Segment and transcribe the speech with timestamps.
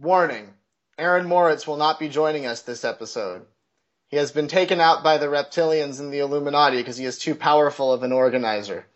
[0.00, 0.48] Warning
[0.98, 3.42] Aaron Moritz will not be joining us this episode.
[4.08, 7.34] He has been taken out by the reptilians and the Illuminati because he is too
[7.34, 8.86] powerful of an organizer.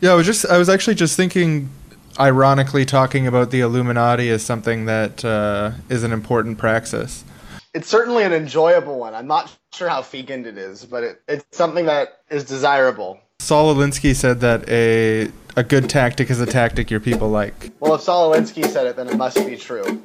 [0.00, 1.70] Yeah, I was just I was actually just thinking
[2.18, 7.24] ironically talking about the Illuminati as something that uh, is an important praxis.
[7.72, 9.14] It's certainly an enjoyable one.
[9.14, 13.20] I'm not sure how fecund it is, but it, it's something that is desirable.
[13.40, 17.72] Saul Alinsky said that a a good tactic is a tactic your people like.
[17.80, 20.02] Well, if Saul Alinsky said it, then it must be true.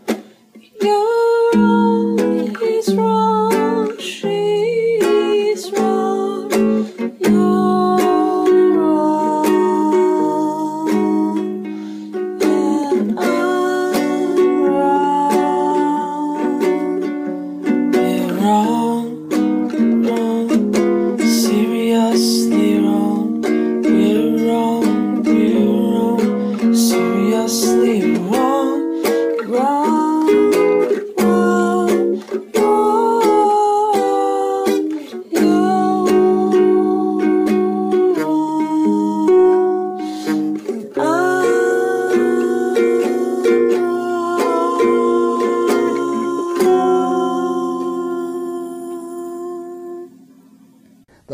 [0.81, 6.51] You're wrong, he's wrong, she's wrong,
[7.19, 7.68] you're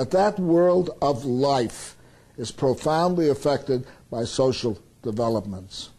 [0.06, 1.96] that that world of life
[2.38, 5.90] is profoundly affected by social developments.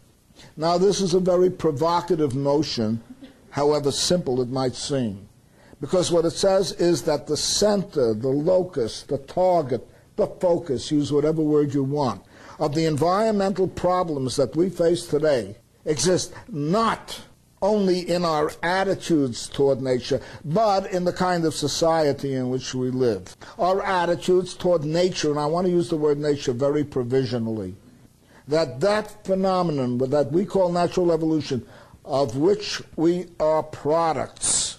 [0.56, 3.02] Now, this is a very provocative notion,
[3.50, 5.28] however simple it might seem,
[5.80, 11.12] because what it says is that the center, the locus, the target, the focus, use
[11.12, 12.22] whatever word you want,
[12.60, 17.20] of the environmental problems that we face today exist not
[17.66, 22.90] only in our attitudes toward nature, but in the kind of society in which we
[22.90, 23.36] live.
[23.58, 27.74] Our attitudes toward nature, and I want to use the word nature very provisionally,
[28.46, 31.66] that that phenomenon that we call natural evolution,
[32.04, 34.78] of which we are products,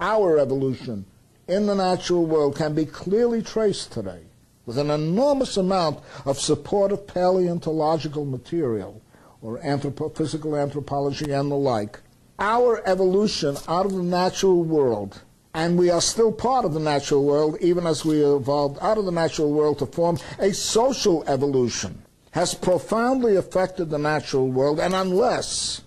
[0.00, 1.04] our evolution
[1.48, 4.22] in the natural world can be clearly traced today
[4.64, 9.02] with an enormous amount of supportive paleontological material
[9.42, 12.00] or anthropo- physical anthropology and the like
[12.38, 15.22] our evolution out of the natural world,
[15.54, 19.04] and we are still part of the natural world, even as we evolved out of
[19.04, 22.00] the natural world to form a social evolution,
[22.30, 25.82] has profoundly affected the natural world, and unless,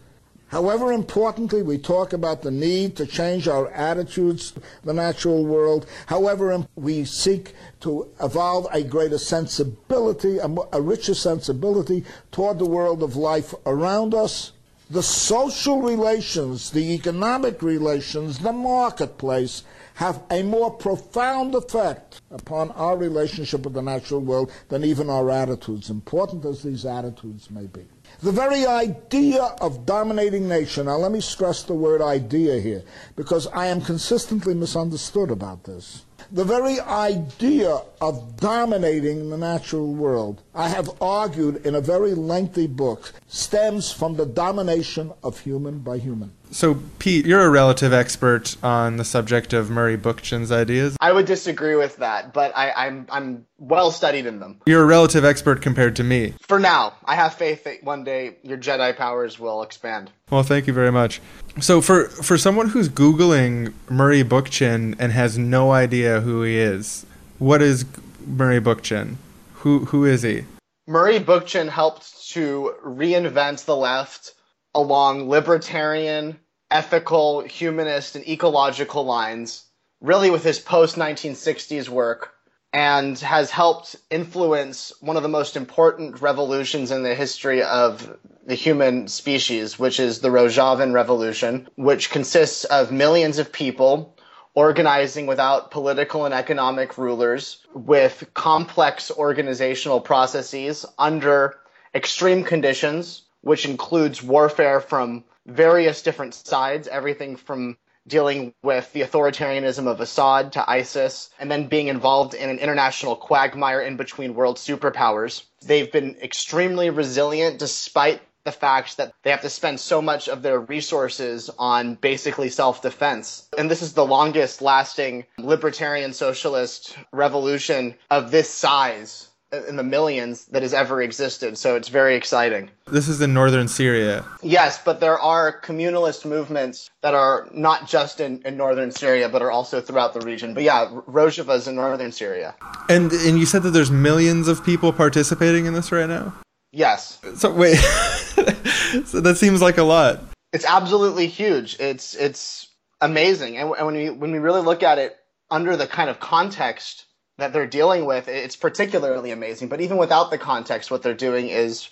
[0.48, 5.86] however importantly we talk about the need to change our attitudes to the natural world,
[6.08, 13.16] however we seek to evolve a greater sensibility, a richer sensibility toward the world of
[13.16, 14.52] life around us,
[14.92, 19.64] the social relations, the economic relations, the marketplace
[19.94, 25.30] have a more profound effect upon our relationship with the natural world than even our
[25.30, 27.86] attitudes, important as these attitudes may be.
[28.22, 32.84] The very idea of dominating nature, now let me stress the word idea here,
[33.16, 36.04] because I am consistently misunderstood about this.
[36.34, 42.68] The very idea of dominating the natural world, I have argued in a very lengthy
[42.68, 46.32] book, stems from the domination of human by human.
[46.54, 50.98] So, Pete, you're a relative expert on the subject of Murray Bookchin's ideas.
[51.00, 54.60] I would disagree with that, but I, I'm I'm well studied in them.
[54.66, 56.34] You're a relative expert compared to me.
[56.42, 60.12] For now, I have faith that one day your Jedi powers will expand.
[60.30, 61.22] Well, thank you very much.
[61.62, 67.06] So, for for someone who's googling Murray Bookchin and has no idea who he is,
[67.40, 67.86] what is
[68.28, 69.16] Murray Bookchin?
[69.54, 70.44] Who who is he?
[70.86, 74.34] Murray Bookchin helped to reinvent the left
[74.74, 76.40] along libertarian,
[76.70, 79.66] ethical, humanist, and ecological lines,
[80.00, 82.34] really with his post 1960s work,
[82.74, 88.56] and has helped influence one of the most important revolutions in the history of the
[88.56, 94.18] human species, which is the Rojavan Revolution, which consists of millions of people
[94.54, 101.58] organizing without political and economic rulers with complex organizational processes under
[101.94, 107.78] extreme conditions, which includes warfare from various different sides, everything from
[108.08, 113.16] dealing with the authoritarianism of Assad to ISIS, and then being involved in an international
[113.16, 115.44] quagmire in between world superpowers.
[115.64, 120.42] They've been extremely resilient despite the fact that they have to spend so much of
[120.42, 123.48] their resources on basically self defense.
[123.56, 129.31] And this is the longest lasting libertarian socialist revolution of this size
[129.68, 131.58] in the millions that has ever existed.
[131.58, 132.70] So it's very exciting.
[132.88, 134.26] This is in northern Syria.
[134.42, 139.42] Yes, but there are communalist movements that are not just in, in northern Syria, but
[139.42, 140.54] are also throughout the region.
[140.54, 142.56] But yeah, Rojava is in northern Syria.
[142.88, 146.34] And and you said that there's millions of people participating in this right now?
[146.72, 147.20] Yes.
[147.36, 147.76] So wait.
[149.06, 150.22] so that seems like a lot.
[150.54, 151.78] It's absolutely huge.
[151.80, 152.70] It's it's
[153.02, 155.18] amazing, and, and when we when we really look at it
[155.50, 157.06] under the kind of context
[157.42, 159.68] that they're dealing with, it's particularly amazing.
[159.68, 161.90] But even without the context, what they're doing is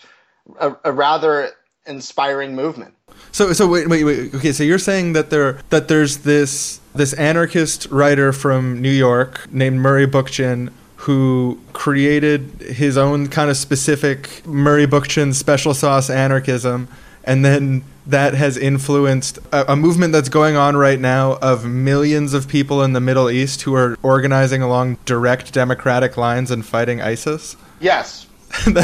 [0.59, 1.49] a, a rather
[1.87, 2.93] inspiring movement.
[3.31, 7.13] So so wait wait wait okay so you're saying that there that there's this this
[7.13, 14.45] anarchist writer from New York named Murray Bookchin who created his own kind of specific
[14.45, 16.87] Murray Bookchin special sauce anarchism
[17.23, 22.33] and then that has influenced a, a movement that's going on right now of millions
[22.33, 27.01] of people in the Middle East who are organizing along direct democratic lines and fighting
[27.01, 27.55] ISIS.
[27.79, 28.25] Yes,
[28.65, 28.75] and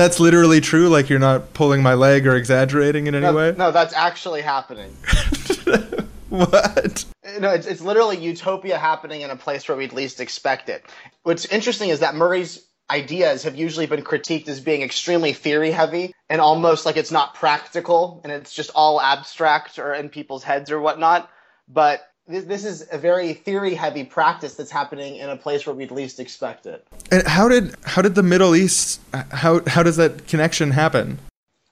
[0.00, 0.88] that's literally true.
[0.88, 3.54] Like you're not pulling my leg or exaggerating in any no, way.
[3.56, 4.90] no, that's actually happening.
[6.28, 7.04] what?
[7.38, 10.84] No, it's, it's literally utopia happening in a place where we'd least expect it.
[11.22, 16.14] What's interesting is that Murray's ideas have usually been critiqued as being extremely theory heavy
[16.28, 20.70] and almost like it's not practical and it's just all abstract or in people's heads
[20.70, 21.28] or whatnot.
[21.68, 25.74] But this, this is a very theory heavy practice that's happening in a place where
[25.74, 26.86] we'd least expect it.
[27.10, 29.00] And how did how did the Middle East?
[29.12, 31.18] How how does that connection happen?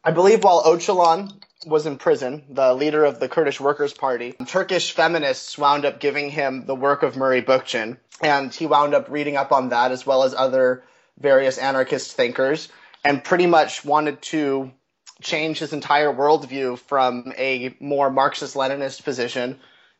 [0.04, 1.32] I believe while Öcalan
[1.66, 6.28] was in prison, the leader of the Kurdish Workers' Party, Turkish feminists wound up giving
[6.28, 10.04] him the work of Murray Bookchin, and he wound up reading up on that as
[10.04, 10.84] well as other
[11.18, 12.68] various anarchist thinkers,
[13.04, 14.72] and pretty much wanted to
[15.22, 19.58] change his entire worldview from a more Marxist-Leninist position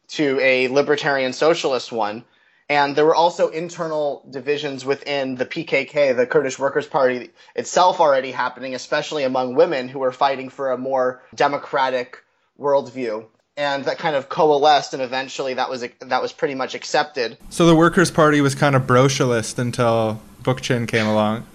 [0.08, 2.24] to a libertarian socialist one.
[2.68, 8.30] And there were also internal divisions within the PKK, the Kurdish Workers' Party itself, already
[8.30, 12.22] happening, especially among women who were fighting for a more democratic
[12.58, 13.26] worldview.
[13.56, 17.38] And that kind of coalesced, and eventually that was that was pretty much accepted.
[17.50, 21.46] So the Workers' Party was kind of brocialist until Bookchin came along.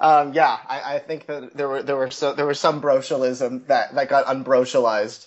[0.00, 3.66] Um, yeah, I, I think that there were there were so there was some brocialism
[3.66, 5.26] that that got unbrocialized.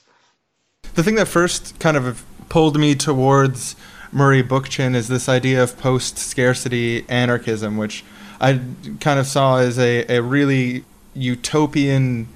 [0.93, 3.75] The thing that first kind of pulled me towards
[4.11, 8.03] Murray Bookchin is this idea of post scarcity anarchism, which
[8.39, 8.61] I
[8.99, 12.27] kind of saw as a, a really utopian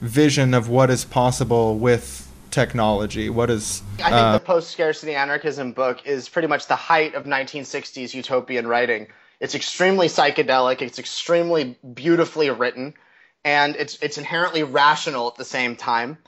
[0.00, 3.30] vision of what is possible with technology.
[3.30, 3.82] What is.
[3.98, 8.12] I think uh, the post scarcity anarchism book is pretty much the height of 1960s
[8.12, 9.06] utopian writing.
[9.38, 12.94] It's extremely psychedelic, it's extremely beautifully written,
[13.44, 16.18] and it's it's inherently rational at the same time.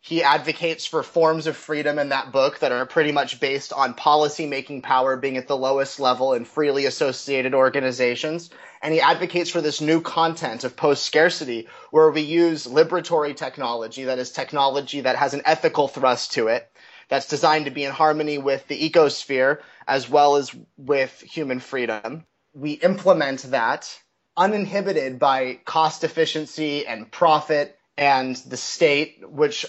[0.00, 3.94] He advocates for forms of freedom in that book that are pretty much based on
[3.94, 8.50] policy making power being at the lowest level in freely associated organizations.
[8.82, 14.04] And he advocates for this new content of post scarcity where we use liberatory technology,
[14.04, 16.70] that is, technology that has an ethical thrust to it,
[17.08, 22.26] that's designed to be in harmony with the ecosphere as well as with human freedom.
[22.54, 23.98] We implement that
[24.36, 29.66] uninhibited by cost efficiency and profit and the state, which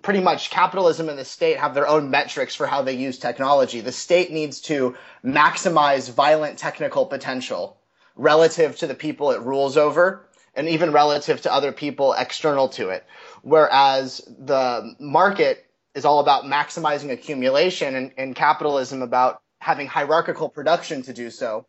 [0.00, 3.80] pretty much capitalism and the state have their own metrics for how they use technology.
[3.80, 7.76] The state needs to maximize violent technical potential
[8.16, 12.90] relative to the people it rules over and even relative to other people external to
[12.90, 13.04] it.
[13.42, 21.02] Whereas the market is all about maximizing accumulation and, and capitalism about having hierarchical production
[21.02, 21.66] to do so.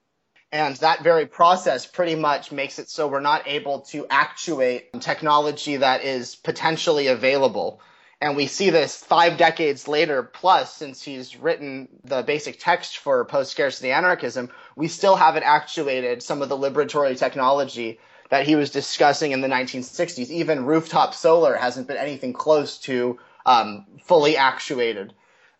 [0.53, 5.77] And that very process pretty much makes it so we're not able to actuate technology
[5.77, 7.81] that is potentially available.
[8.21, 13.25] And we see this five decades later, plus, since he's written the basic text for
[13.25, 17.99] post scarcity anarchism, we still haven't actuated some of the liberatory technology
[18.29, 20.29] that he was discussing in the 1960s.
[20.29, 25.15] Even rooftop solar hasn't been anything close to um, fully actuated.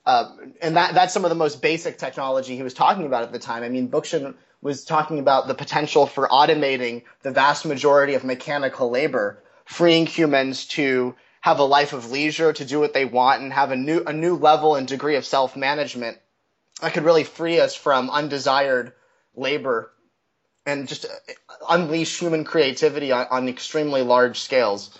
[0.05, 3.31] Uh, and that, that's some of the most basic technology he was talking about at
[3.31, 3.63] the time.
[3.63, 8.89] I mean, Bookchin was talking about the potential for automating the vast majority of mechanical
[8.89, 13.51] labor, freeing humans to have a life of leisure, to do what they want, and
[13.51, 16.17] have a new a new level and degree of self management
[16.81, 18.93] that could really free us from undesired
[19.35, 19.91] labor
[20.65, 21.09] and just uh,
[21.69, 24.97] unleash human creativity on, on extremely large scales.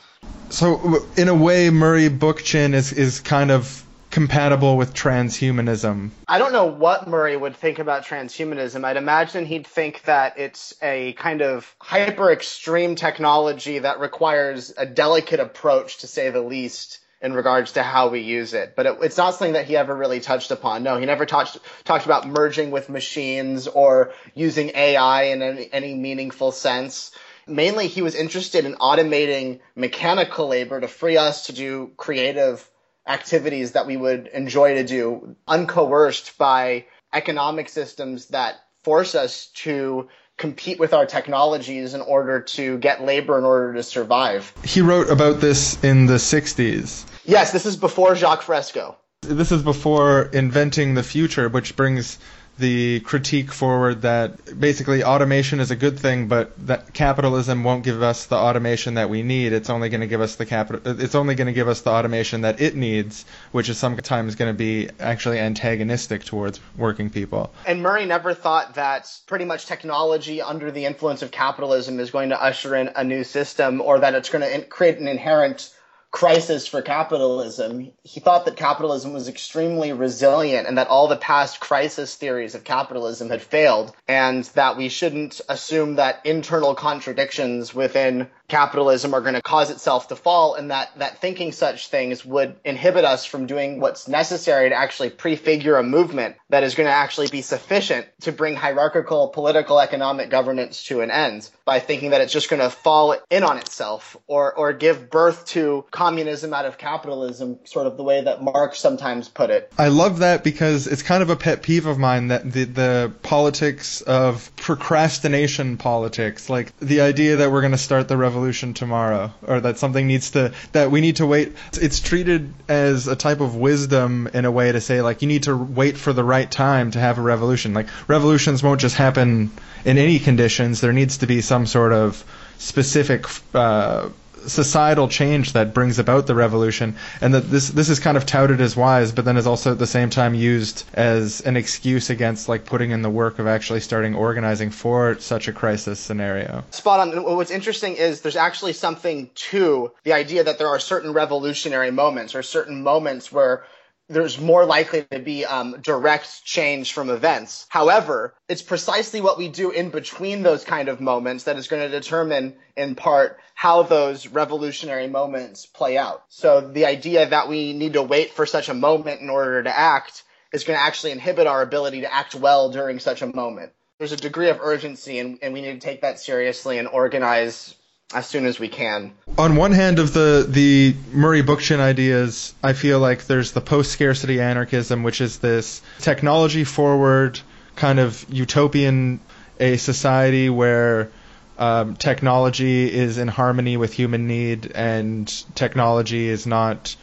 [0.50, 6.12] So, in a way, Murray Bookchin is, is kind of compatible with transhumanism.
[6.28, 8.86] I don't know what Murray would think about transhumanism.
[8.86, 14.86] I'd imagine he'd think that it's a kind of hyper extreme technology that requires a
[14.86, 18.76] delicate approach, to say the least, in regards to how we use it.
[18.76, 20.84] But it, it's not something that he ever really touched upon.
[20.84, 25.96] No, he never touched talked about merging with machines or using AI in any, any
[25.96, 27.14] meaningful sense.
[27.48, 32.70] Mainly, he was interested in automating mechanical labor to free us to do creative
[33.08, 40.08] activities that we would enjoy to do, uncoerced by economic systems that force us to
[40.38, 44.52] compete with our technologies in order to get labor in order to survive.
[44.64, 47.06] He wrote about this in the 60s.
[47.26, 48.98] Yes, this is before Jacques Fresco.
[49.22, 52.20] This is before inventing the future, which brings
[52.58, 58.04] the critique forward that basically automation is a good thing, but that capitalism won't give
[58.04, 59.54] us the automation that we need.
[59.54, 61.00] It's only going to give us the capital.
[61.00, 64.54] It's only going to give us the automation that it needs, which is sometimes going
[64.54, 67.52] to be actually antagonistic towards working people.
[67.66, 72.30] And Murray never thought that pretty much technology under the influence of capitalism is going
[72.30, 75.74] to usher in a new system or that it's going to create an inherent
[76.14, 77.92] crisis for capitalism.
[78.04, 82.64] He thought that capitalism was extremely resilient and that all the past crisis theories of
[82.64, 89.34] capitalism had failed and that we shouldn't assume that internal contradictions within capitalism are going
[89.34, 93.48] to cause itself to fall and that, that thinking such things would inhibit us from
[93.48, 98.06] doing what's necessary to actually prefigure a movement that is going to actually be sufficient
[98.22, 102.62] to bring hierarchical political economic governance to an end by thinking that it's just going
[102.62, 107.88] to fall in on itself or, or give birth to communism out of capitalism, sort
[107.88, 109.72] of the way that Marx sometimes put it.
[109.78, 113.14] I love that because it's kind of a pet peeve of mine that the, the
[113.22, 119.32] politics of procrastination politics, like the idea that we're going to start the revolution tomorrow
[119.48, 121.54] or that something needs to, that we need to wait.
[121.82, 125.44] It's treated as a type of wisdom in a way to say, like, you need
[125.44, 127.74] to wait for the right time to have a revolution.
[127.74, 129.52] Like, revolutions won't just happen
[129.86, 130.82] in any conditions.
[130.82, 132.26] There needs to be some sort of
[132.58, 134.10] specific, uh,
[134.48, 138.62] societal change that brings about the revolution, and that this this is kind of touted
[138.62, 142.50] as wise, but then is also at the same time used as an excuse against
[142.50, 146.64] like putting in the work of actually starting organizing for such a crisis scenario.
[146.72, 147.24] Spot on.
[147.36, 152.36] What's interesting is there's actually something to the idea that there are certain revolutionary moments
[152.36, 153.64] or certain moments where
[154.10, 157.66] there's more likely to be um, direct change from events.
[157.70, 161.84] However, it's precisely what we do in between those kind of moments that is going
[161.84, 166.24] to determine, in part, how those revolutionary moments play out.
[166.30, 169.78] So the idea that we need to wait for such a moment in order to
[169.78, 173.72] act is going to actually inhibit our ability to act well during such a moment.
[173.98, 177.74] There's a degree of urgency, and, and we need to take that seriously and organize
[178.14, 179.12] as soon as we can.
[179.38, 183.92] On one hand of the the Murray Bookchin ideas, I feel like there's the post
[183.92, 187.40] scarcity anarchism, which is this technology forward
[187.76, 189.20] kind of utopian
[189.60, 191.10] a society where
[191.58, 196.96] um, technology is in harmony with human need and technology is not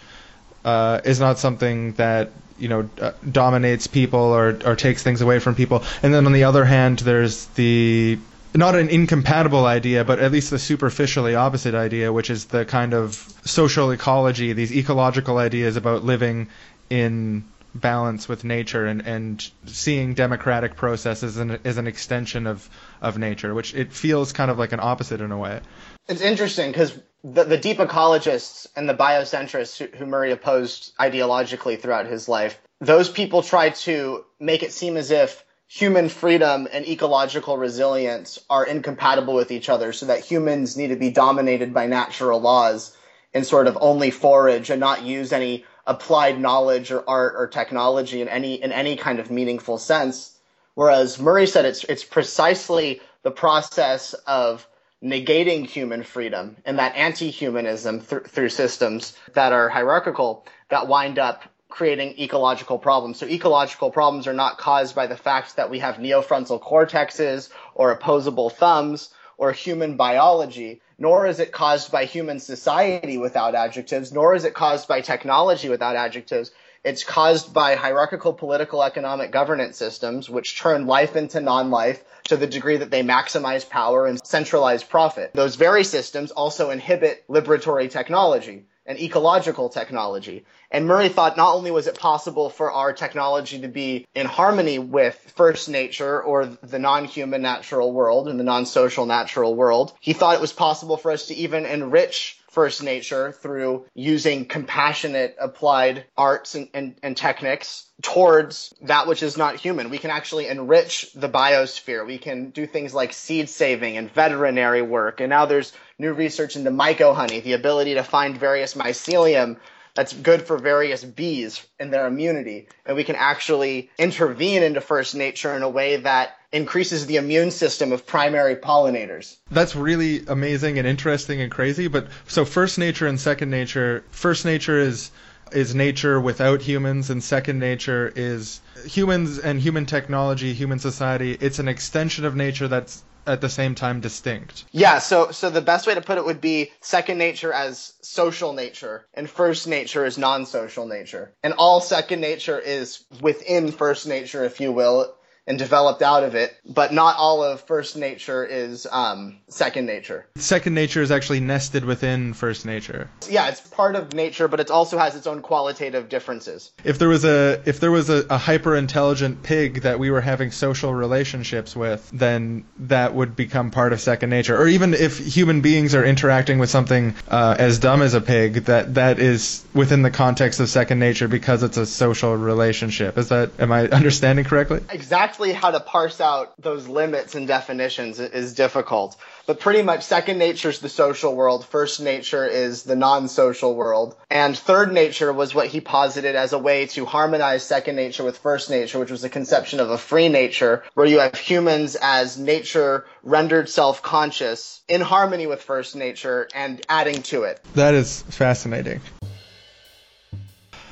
[0.64, 5.38] uh, is not something that you know uh, dominates people or or takes things away
[5.38, 5.83] from people.
[6.02, 8.19] And then on the other hand, there's the
[8.54, 12.95] not an incompatible idea, but at least the superficially opposite idea, which is the kind
[12.95, 13.14] of
[13.45, 16.49] social ecology, these ecological ideas about living
[16.88, 22.69] in balance with nature and, and seeing democratic processes as an, as an extension of,
[23.00, 25.61] of nature, which it feels kind of like an opposite in a way.
[26.09, 31.80] It's interesting because the, the deep ecologists and the biocentrists who, who Murray opposed ideologically
[31.80, 36.85] throughout his life, those people tried to make it seem as if human freedom and
[36.85, 41.87] ecological resilience are incompatible with each other so that humans need to be dominated by
[41.87, 42.97] natural laws
[43.33, 48.21] and sort of only forage and not use any applied knowledge or art or technology
[48.21, 50.37] in any in any kind of meaningful sense.
[50.75, 54.67] Whereas Murray said it's it's precisely the process of
[55.00, 61.45] negating human freedom and that anti-humanism th- through systems that are hierarchical that wind up
[61.71, 63.19] creating ecological problems.
[63.19, 67.93] So ecological problems are not caused by the fact that we have neofrontal cortexes or
[67.93, 74.35] opposable thumbs or human biology, nor is it caused by human society without adjectives, nor
[74.35, 76.50] is it caused by technology without adjectives.
[76.85, 82.47] It's caused by hierarchical political economic governance systems, which turn life into non-life to the
[82.47, 85.33] degree that they maximize power and centralize profit.
[85.35, 90.45] Those very systems also inhibit liberatory technology and ecological technology.
[90.71, 94.79] And Murray thought not only was it possible for our technology to be in harmony
[94.79, 100.35] with first nature or the non-human natural world and the non-social natural world, he thought
[100.35, 106.54] it was possible for us to even enrich first nature through using compassionate applied arts
[106.54, 109.90] and, and, and techniques towards that which is not human.
[109.90, 112.07] We can actually enrich the biosphere.
[112.07, 115.21] We can do things like seed saving and veterinary work.
[115.21, 119.59] And now there's new research into myco-honey, the ability to find various mycelium
[119.95, 122.69] that's good for various bees and their immunity.
[122.87, 127.50] And we can actually intervene into first nature in a way that increases the immune
[127.50, 129.37] system of primary pollinators.
[129.50, 131.88] That's really amazing and interesting and crazy.
[131.88, 135.11] But so first nature and second nature, first nature is
[135.52, 141.37] is nature without humans, and second nature is humans and human technology, human society.
[141.40, 144.64] It's an extension of nature that's at the same time distinct.
[144.73, 148.52] Yeah, so so the best way to put it would be second nature as social
[148.52, 151.33] nature and first nature as non-social nature.
[151.42, 155.14] And all second nature is within first nature, if you will,
[155.50, 160.25] and developed out of it, but not all of first nature is um, second nature.
[160.37, 163.11] Second nature is actually nested within first nature.
[163.28, 166.71] Yeah, it's part of nature, but it also has its own qualitative differences.
[166.85, 170.21] If there was a if there was a, a hyper intelligent pig that we were
[170.21, 174.57] having social relationships with, then that would become part of second nature.
[174.57, 178.66] Or even if human beings are interacting with something uh, as dumb as a pig,
[178.66, 183.19] that that is within the context of second nature because it's a social relationship.
[183.19, 184.80] Is that am I understanding correctly?
[184.90, 189.16] Exactly how to parse out those limits and definitions is difficult.
[189.47, 194.14] But pretty much second nature is the social world, first nature is the non-social world,
[194.30, 198.38] and third nature was what he posited as a way to harmonize second nature with
[198.38, 202.38] first nature, which was the conception of a free nature, where you have humans as
[202.38, 207.61] nature rendered self-conscious in harmony with first nature and adding to it.
[207.75, 209.00] That is fascinating.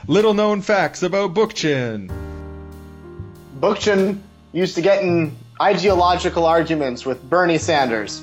[0.07, 2.11] Little known facts about Bookchin.
[3.61, 4.21] Bookchin
[4.53, 8.23] used to get in ideological arguments with Bernie Sanders.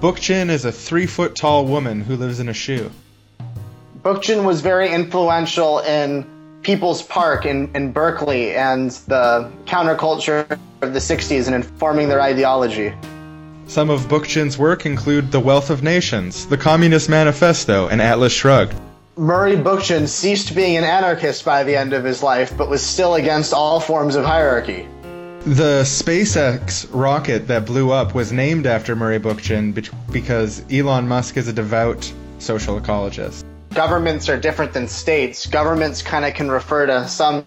[0.00, 2.90] Bookchin is a three foot tall woman who lives in a shoe.
[4.02, 6.26] Bookchin was very influential in
[6.62, 12.92] People's Park in, in Berkeley and the counterculture of the 60s and informing their ideology.
[13.66, 18.74] Some of Bookchin's work include The Wealth of Nations, The Communist Manifesto, and Atlas Shrugged.
[19.18, 23.16] Murray Bookchin ceased being an anarchist by the end of his life, but was still
[23.16, 24.86] against all forms of hierarchy.
[25.44, 29.74] The SpaceX rocket that blew up was named after Murray Bookchin
[30.12, 33.42] because Elon Musk is a devout social ecologist.
[33.74, 35.46] Governments are different than states.
[35.46, 37.44] Governments kind of can refer to some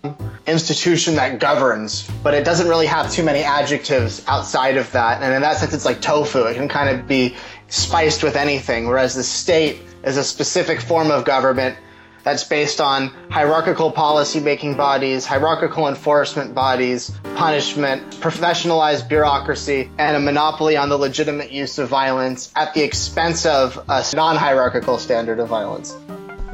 [0.48, 5.22] institution that governs, but it doesn't really have too many adjectives outside of that.
[5.22, 6.44] And in that sense, it's like tofu.
[6.44, 7.36] It can kind of be
[7.72, 11.78] spiced with anything, whereas the state is a specific form of government
[12.24, 20.20] that's based on hierarchical policy making bodies, hierarchical enforcement bodies, punishment, professionalized bureaucracy, and a
[20.20, 25.40] monopoly on the legitimate use of violence at the expense of a non hierarchical standard
[25.40, 25.96] of violence.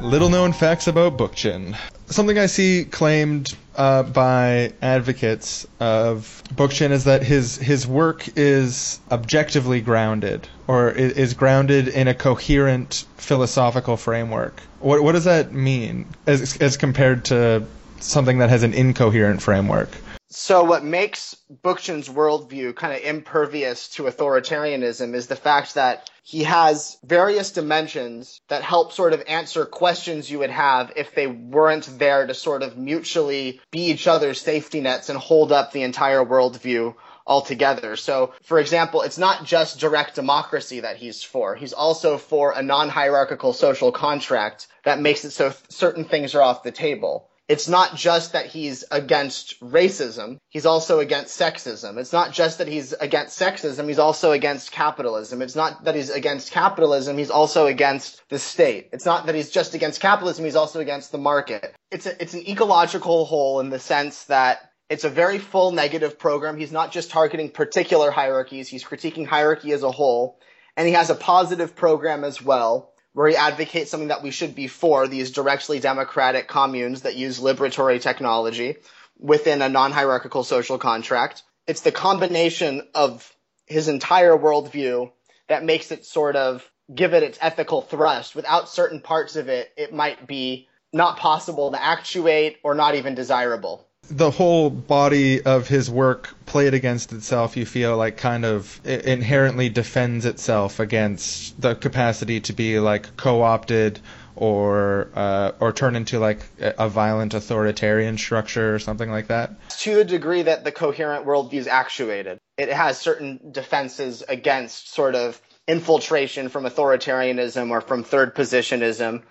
[0.00, 1.76] Little known facts about Bookchin.
[2.06, 9.00] Something I see claimed uh, by advocates of Bookchin is that his his work is
[9.10, 14.60] objectively grounded, or is grounded in a coherent philosophical framework.
[14.78, 17.64] What what does that mean as as compared to
[17.98, 19.90] something that has an incoherent framework?
[20.30, 26.44] So, what makes Bookchin's worldview kind of impervious to authoritarianism is the fact that he
[26.44, 31.98] has various dimensions that help sort of answer questions you would have if they weren't
[31.98, 36.22] there to sort of mutually be each other's safety nets and hold up the entire
[36.22, 36.94] worldview
[37.26, 37.96] altogether.
[37.96, 41.54] So, for example, it's not just direct democracy that he's for.
[41.54, 46.64] He's also for a non-hierarchical social contract that makes it so certain things are off
[46.64, 51.96] the table it's not just that he's against racism, he's also against sexism.
[51.96, 55.40] It's not just that he's against sexism, he's also against capitalism.
[55.40, 58.90] It's not that he's against capitalism, he's also against the state.
[58.92, 61.74] It's not that he's just against capitalism, he's also against the market.
[61.90, 66.18] It's a, it's an ecological whole in the sense that it's a very full negative
[66.18, 66.58] program.
[66.58, 70.38] He's not just targeting particular hierarchies, he's critiquing hierarchy as a whole.
[70.76, 74.54] And he has a positive program as well where he advocates something that we should
[74.54, 78.76] be for these directly democratic communes that use liberatory technology
[79.18, 81.42] within a non hierarchical social contract.
[81.66, 83.34] It's the combination of
[83.66, 85.10] his entire worldview
[85.48, 88.36] that makes it sort of give it its ethical thrust.
[88.36, 93.16] Without certain parts of it, it might be not possible to actuate or not even
[93.16, 93.87] desirable.
[94.10, 99.68] The whole body of his work played against itself you feel like kind of inherently
[99.68, 104.00] defends itself against the capacity to be like co-opted
[104.38, 109.96] or uh, or turn into like a violent authoritarian structure or something like that to
[109.96, 112.38] the degree that the coherent worldview is actuated.
[112.56, 119.22] It has certain defenses against sort of infiltration from authoritarianism or from third positionism.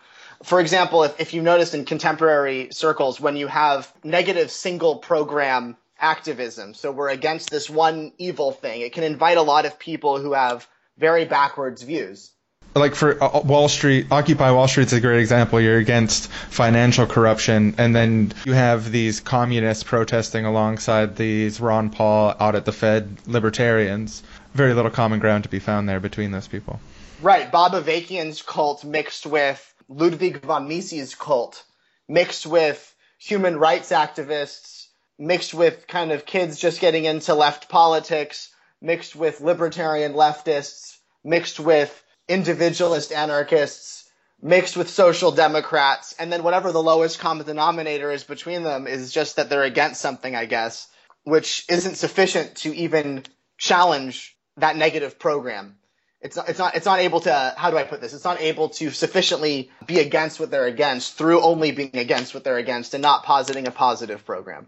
[0.43, 5.77] For example, if, if you notice in contemporary circles, when you have negative single program
[5.99, 10.19] activism, so we're against this one evil thing, it can invite a lot of people
[10.19, 12.31] who have very backwards views.
[12.75, 15.59] like for uh, Wall Street, Occupy Wall Street's a great example.
[15.59, 22.35] You're against financial corruption, and then you have these communists protesting alongside these Ron Paul
[22.39, 24.21] audit the Fed libertarians.
[24.53, 26.79] Very little common ground to be found there between those people.
[27.21, 31.63] Right, Bob Avakian's cult mixed with Ludwig von Mises' cult,
[32.07, 38.49] mixed with human rights activists, mixed with kind of kids just getting into left politics,
[38.81, 44.09] mixed with libertarian leftists, mixed with individualist anarchists,
[44.41, 49.11] mixed with social democrats, and then whatever the lowest common denominator is between them is
[49.11, 50.87] just that they're against something, I guess,
[51.23, 53.23] which isn't sufficient to even
[53.57, 55.77] challenge that negative program.
[56.19, 58.13] It's not, it's not, it's not able to, how do I put this?
[58.13, 62.43] It's not able to sufficiently be against what they're against through only being against what
[62.43, 64.67] they're against and not positing a positive program.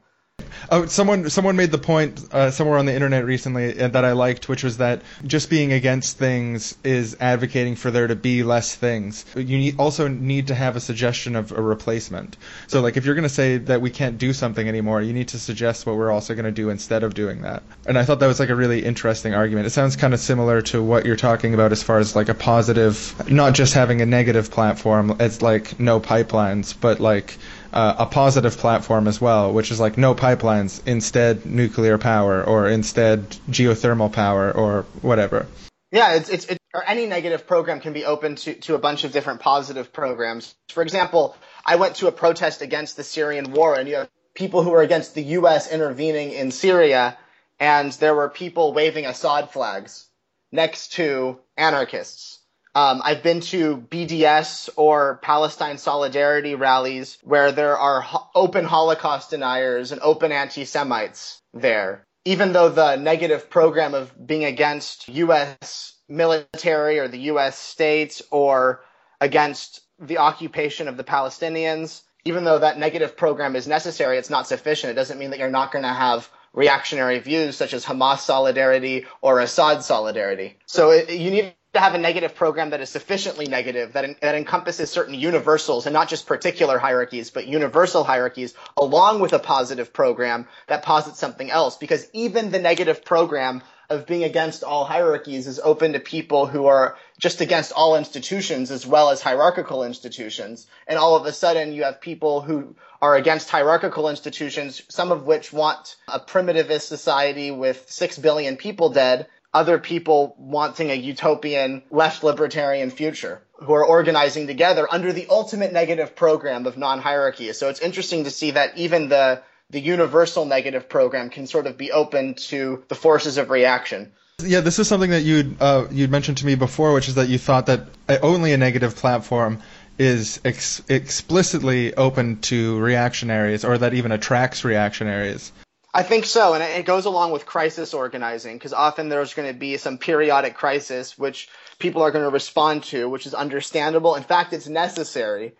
[0.72, 4.14] Oh, someone someone made the point uh, somewhere on the internet recently uh, that I
[4.14, 8.76] liked, which was that just being against things is advocating for there to be less
[8.76, 9.26] things.
[9.36, 12.38] You need, also need to have a suggestion of a replacement.
[12.68, 15.30] So, like, if you're going to say that we can't do something anymore, you need
[15.30, 17.64] to suggest what we're also going to do instead of doing that.
[17.86, 19.68] And I thought that was like a really interesting argument.
[19.68, 22.34] It sounds kind of similar to what you're talking about as far as like a
[22.34, 25.16] positive, not just having a negative platform.
[25.20, 27.38] It's like no pipelines, but like
[27.74, 32.68] uh, a positive platform as well, which is like no pipelines, instead nuclear power, or
[32.68, 35.48] instead geothermal power, or whatever.
[35.92, 39.04] Yeah, it's, it's, it, or any negative program can be open to, to a bunch
[39.04, 40.56] of different positive programs.
[40.70, 44.64] For example, I went to a protest against the Syrian war, and you have people
[44.64, 45.72] who were against the U.S.
[45.72, 47.18] intervening in Syria,
[47.60, 50.08] and there were people waving Assad flags
[50.52, 52.39] next to anarchists.
[52.76, 59.32] Um, I've been to BDS or Palestine Solidarity rallies where there are ho- open Holocaust
[59.32, 62.04] deniers and open anti-Semites there.
[62.26, 65.94] Even though the negative program of being against U.S.
[66.08, 67.58] military or the U.S.
[67.58, 68.84] states or
[69.20, 74.48] against the occupation of the Palestinians, even though that negative program is necessary, it's not
[74.48, 74.92] sufficient.
[74.92, 79.06] It doesn't mean that you're not going to have reactionary views such as Hamas solidarity
[79.22, 80.58] or Assad solidarity.
[80.66, 84.36] So it, you need to have a negative program that is sufficiently negative that, that
[84.36, 89.94] encompasses certain universals and not just particular hierarchies, but universal hierarchies, along with a positive
[89.94, 91.78] program that posits something else.
[91.78, 96.68] Because even the negative program of being against all hierarchies is open to people who
[96.68, 100.68] are just against all institutions as well as hierarchical institutions.
[100.88, 105.24] And all of a sudden you have people who are against hierarchical institutions, some of
[105.24, 111.82] which want a primitivist society with six billion people dead, other people wanting a utopian
[111.92, 117.52] left libertarian future who are organizing together under the ultimate negative program of non-hierarchy.
[117.54, 121.78] So it's interesting to see that even the the universal negative program can sort of
[121.78, 124.12] be open to the forces of reaction.
[124.42, 127.28] Yeah, this is something that you'd uh, you'd mentioned to me before, which is that
[127.28, 127.88] you thought that
[128.22, 129.62] only a negative platform
[129.98, 135.52] is ex- explicitly open to reactionaries, or that even attracts reactionaries.
[135.92, 139.58] I think so, and it goes along with crisis organizing because often there's going to
[139.58, 141.50] be some periodic crisis which
[141.80, 144.14] people are going to respond to, which is understandable.
[144.14, 145.54] In fact, it's necessary.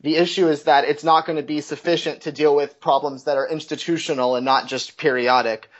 [0.00, 3.36] The issue is that it's not going to be sufficient to deal with problems that
[3.36, 5.70] are institutional and not just periodic.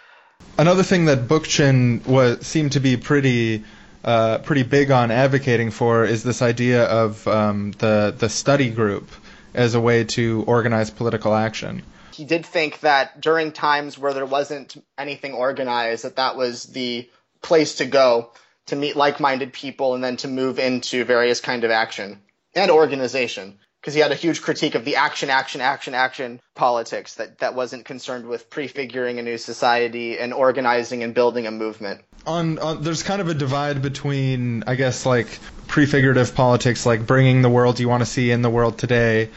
[0.57, 3.65] Another thing that Bookchin was seemed to be pretty
[4.05, 9.11] uh, pretty big on advocating for is this idea of um, the the study group
[9.53, 11.83] as a way to organize political action
[12.21, 17.09] he did think that during times where there wasn't anything organized, that that was the
[17.41, 18.33] place to go
[18.67, 22.21] to meet like-minded people and then to move into various kind of action
[22.55, 23.59] and organization.
[23.81, 27.55] Because he had a huge critique of the action, action, action, action politics that, that
[27.55, 32.03] wasn't concerned with prefiguring a new society and organizing and building a movement.
[32.27, 37.41] On, on there's kind of a divide between, I guess, like prefigurative politics, like bringing
[37.41, 39.31] the world you want to see in the world today,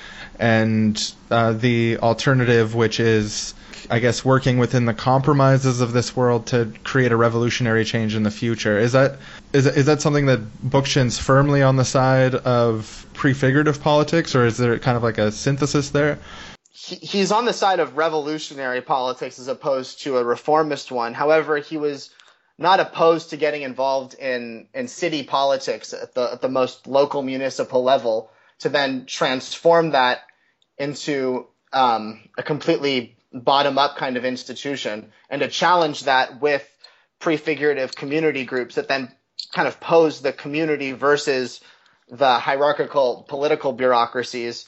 [0.43, 3.53] and uh, the alternative, which is,
[3.89, 8.23] I guess, working within the compromises of this world to create a revolutionary change in
[8.23, 8.77] the future.
[8.77, 9.19] Is that
[9.53, 14.57] is is that something that Bookchin's firmly on the side of prefigurative politics, or is
[14.57, 16.19] there kind of like a synthesis there?
[16.71, 21.13] He, he's on the side of revolutionary politics as opposed to a reformist one.
[21.13, 22.09] However, he was
[22.57, 27.21] not opposed to getting involved in, in city politics at the, at the most local
[27.21, 28.29] municipal level
[28.59, 30.21] to then transform that
[30.83, 36.67] into um, a completely bottom up kind of institution and to challenge that with
[37.19, 39.09] prefigurative community groups that then
[39.53, 41.61] kind of pose the community versus
[42.09, 44.67] the hierarchical political bureaucracies.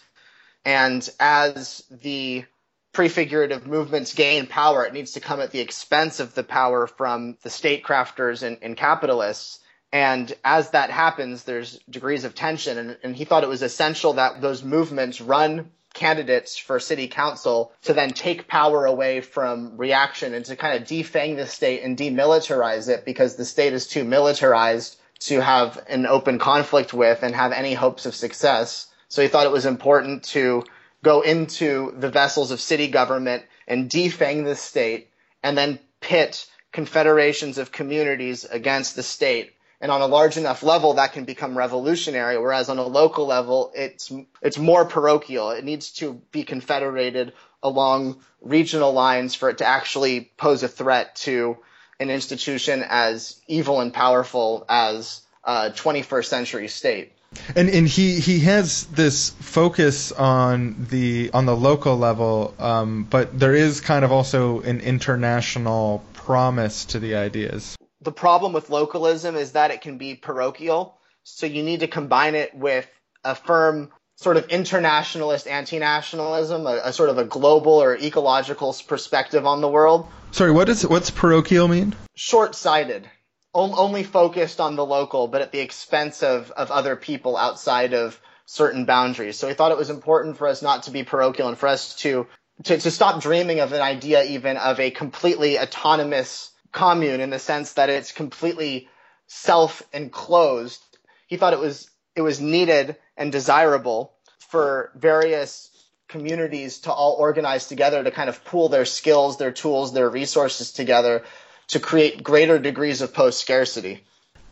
[0.63, 2.45] And as the
[2.93, 7.38] prefigurative movements gain power, it needs to come at the expense of the power from
[7.43, 9.60] the statecrafters and, and capitalists.
[9.91, 12.78] And as that happens, there's degrees of tension.
[12.78, 17.71] And, and he thought it was essential that those movements run candidates for city council
[17.81, 21.97] to then take power away from reaction and to kind of defang the state and
[21.97, 27.34] demilitarize it because the state is too militarized to have an open conflict with and
[27.34, 28.88] have any hopes of success.
[29.08, 30.63] So he thought it was important to
[31.03, 35.10] go into the vessels of city government and defang the state
[35.41, 39.54] and then pit confederations of communities against the state.
[39.81, 42.38] And on a large enough level, that can become revolutionary.
[42.38, 44.11] Whereas on a local level, it's
[44.41, 45.51] it's more parochial.
[45.51, 51.15] It needs to be confederated along regional lines for it to actually pose a threat
[51.15, 51.57] to
[51.99, 57.11] an institution as evil and powerful as a 21st century state.
[57.55, 63.38] And and he he has this focus on the on the local level, um, but
[63.38, 67.74] there is kind of also an international promise to the ideas.
[68.05, 72.35] The problem with localism is that it can be parochial, so you need to combine
[72.35, 72.87] it with
[73.23, 79.47] a firm sort of internationalist anti-nationalism, a, a sort of a global or ecological perspective
[79.47, 80.07] on the world.
[80.29, 81.95] Sorry, what is what's parochial mean?
[82.13, 83.09] Short-sighted,
[83.55, 87.95] on, only focused on the local, but at the expense of, of other people outside
[87.95, 89.39] of certain boundaries.
[89.39, 91.95] So we thought it was important for us not to be parochial and for us
[92.01, 92.27] to,
[92.65, 97.39] to, to stop dreaming of an idea even of a completely autonomous commune in the
[97.39, 98.88] sense that it's completely
[99.27, 100.83] self-enclosed.
[101.25, 104.13] He thought it was, it was needed and desirable
[104.49, 105.71] for various
[106.09, 110.71] communities to all organize together to kind of pool their skills, their tools, their resources
[110.73, 111.23] together
[111.69, 114.03] to create greater degrees of post scarcity.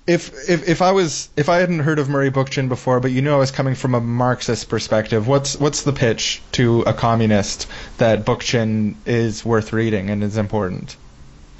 [0.05, 3.21] If, if if I was if I hadn't heard of Murray Bookchin before, but you
[3.21, 7.67] knew I was coming from a Marxist perspective, what's what's the pitch to a communist
[7.99, 10.97] that Bookchin is worth reading and is important?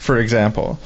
[0.03, 0.77] For example.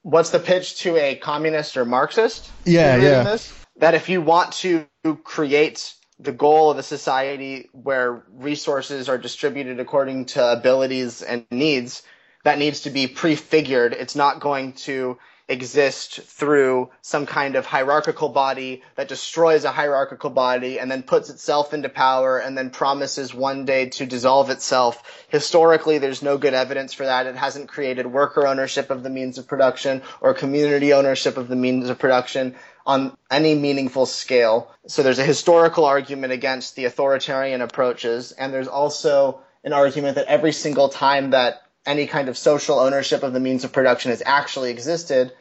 [0.00, 2.50] What's the pitch to a communist or Marxist?
[2.64, 3.22] Yeah, yeah.
[3.24, 3.52] This?
[3.76, 4.86] That if you want to
[5.22, 12.02] create the goal of a society where resources are distributed according to abilities and needs,
[12.44, 13.92] that needs to be prefigured.
[13.92, 15.18] It's not going to
[15.50, 21.28] exist through some kind of hierarchical body that destroys a hierarchical body and then puts
[21.28, 25.02] itself into power and then promises one day to dissolve itself.
[25.28, 27.26] Historically, there's no good evidence for that.
[27.26, 31.56] It hasn't created worker ownership of the means of production or community ownership of the
[31.56, 32.54] means of production
[32.86, 34.72] on any meaningful scale.
[34.86, 40.26] So there's a historical argument against the authoritarian approaches and there's also an argument that
[40.26, 44.22] every single time that any kind of social ownership of the means of production has
[44.24, 45.32] actually existed,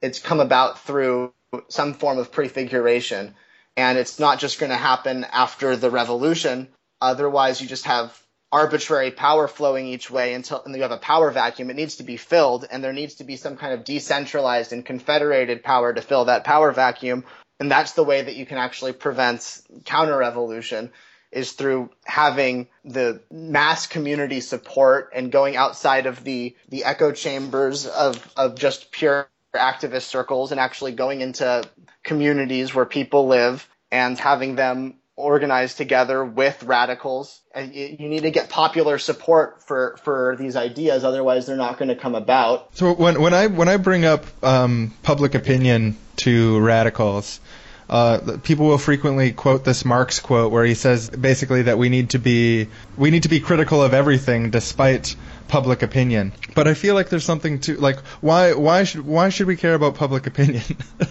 [0.00, 1.32] it's come about through
[1.68, 3.34] some form of prefiguration.
[3.76, 6.68] And it's not just going to happen after the revolution.
[7.00, 8.18] Otherwise, you just have
[8.52, 11.68] arbitrary power flowing each way until and you have a power vacuum.
[11.68, 14.84] It needs to be filled, and there needs to be some kind of decentralized and
[14.84, 17.24] confederated power to fill that power vacuum.
[17.60, 20.90] And that's the way that you can actually prevent counter revolution
[21.32, 27.86] is through having the mass community support and going outside of the, the echo chambers
[27.86, 31.62] of, of just pure activist circles and actually going into
[32.02, 37.40] communities where people live and having them organize together with radicals.
[37.54, 41.78] And you you need to get popular support for, for these ideas, otherwise they're not
[41.78, 42.76] going to come about.
[42.76, 47.40] So when when I when I bring up um, public opinion to radicals,
[47.88, 52.10] uh, people will frequently quote this Marx quote where he says basically that we need
[52.10, 55.16] to be we need to be critical of everything despite
[55.48, 56.32] public opinion.
[56.54, 59.74] But I feel like there's something to like why why should why should we care
[59.74, 60.64] about public opinion?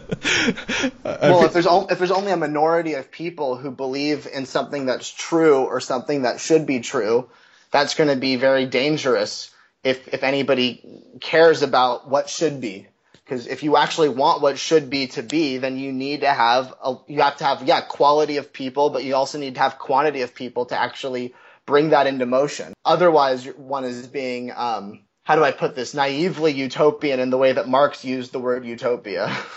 [1.03, 4.85] Well, if there's o- if there's only a minority of people who believe in something
[4.85, 7.29] that's true or something that should be true,
[7.71, 9.51] that's going to be very dangerous
[9.83, 10.83] if if anybody
[11.21, 12.87] cares about what should be.
[13.23, 16.73] Because if you actually want what should be to be, then you need to have
[16.83, 19.79] a, you have to have yeah quality of people, but you also need to have
[19.79, 21.33] quantity of people to actually
[21.65, 22.73] bring that into motion.
[22.85, 27.53] Otherwise, one is being um, how do I put this naively utopian in the way
[27.53, 29.35] that Marx used the word utopia.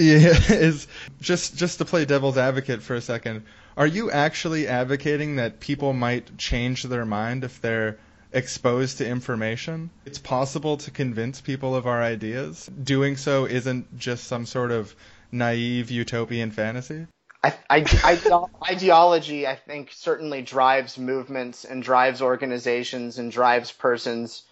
[0.00, 0.86] Yeah, is
[1.20, 3.42] just just to play devil's advocate for a second.
[3.76, 7.98] Are you actually advocating that people might change their mind if they're
[8.32, 9.90] exposed to information?
[10.06, 12.70] It's possible to convince people of our ideas.
[12.84, 14.94] Doing so isn't just some sort of
[15.32, 17.08] naive utopian fantasy.
[17.42, 24.42] I, I, ide- ideology, I think, certainly drives movements and drives organizations and drives persons,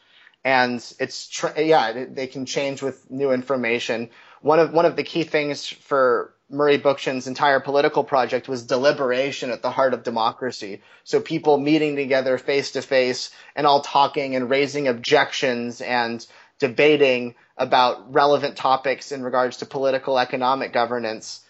[0.45, 4.11] and it's yeah, they can change with new information.
[4.41, 9.51] One of one of the key things for Murray Bookchin's entire political project was deliberation
[9.51, 10.81] at the heart of democracy.
[11.03, 16.25] So people meeting together face to face and all talking and raising objections and
[16.61, 21.41] debating about relevant topics in regards to political economic governance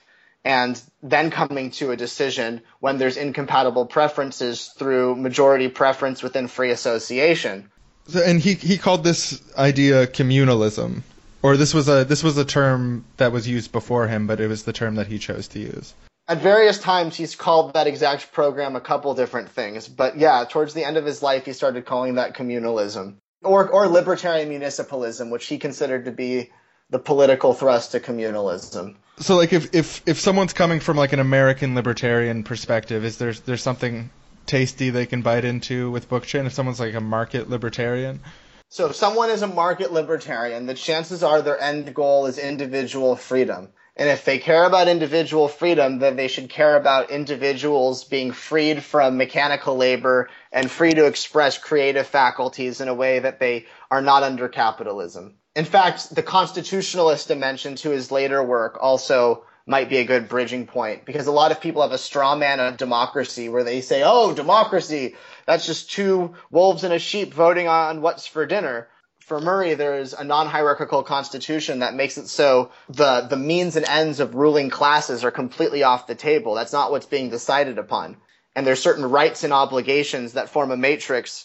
[0.46, 6.70] and then coming to a decision when there's incompatible preferences through majority preference within free
[6.70, 7.68] association.
[8.06, 11.02] So, and he he called this idea communalism,
[11.42, 14.46] or this was a this was a term that was used before him, but it
[14.46, 15.92] was the term that he chose to use.
[16.28, 20.74] At various times, he's called that exact program a couple different things, but yeah, towards
[20.74, 23.16] the end of his life, he started calling that communalism.
[23.42, 26.50] or or libertarian municipalism, which he considered to be
[26.90, 28.94] the political thrust to communalism.
[29.18, 33.32] So like if if if someone's coming from like an American libertarian perspective, is there
[33.32, 34.10] there's something
[34.44, 38.20] tasty they can bite into with Bookchin if someone's like a market libertarian?
[38.68, 43.16] So if someone is a market libertarian, the chances are their end goal is individual
[43.16, 43.70] freedom.
[43.96, 48.82] And if they care about individual freedom, then they should care about individuals being freed
[48.82, 54.02] from mechanical labor and free to express creative faculties in a way that they are
[54.02, 55.36] not under capitalism.
[55.56, 60.66] In fact, the constitutionalist dimension to his later work also might be a good bridging
[60.68, 64.02] point because a lot of people have a straw man of democracy where they say,
[64.04, 65.16] oh, democracy,
[65.46, 68.86] that's just two wolves and a sheep voting on what's for dinner
[69.26, 74.20] for Murray, there's a non-hierarchical constitution that makes it so the the means and ends
[74.20, 76.54] of ruling classes are completely off the table.
[76.54, 78.18] That's not what's being decided upon.
[78.54, 81.44] And there's certain rights and obligations that form a matrix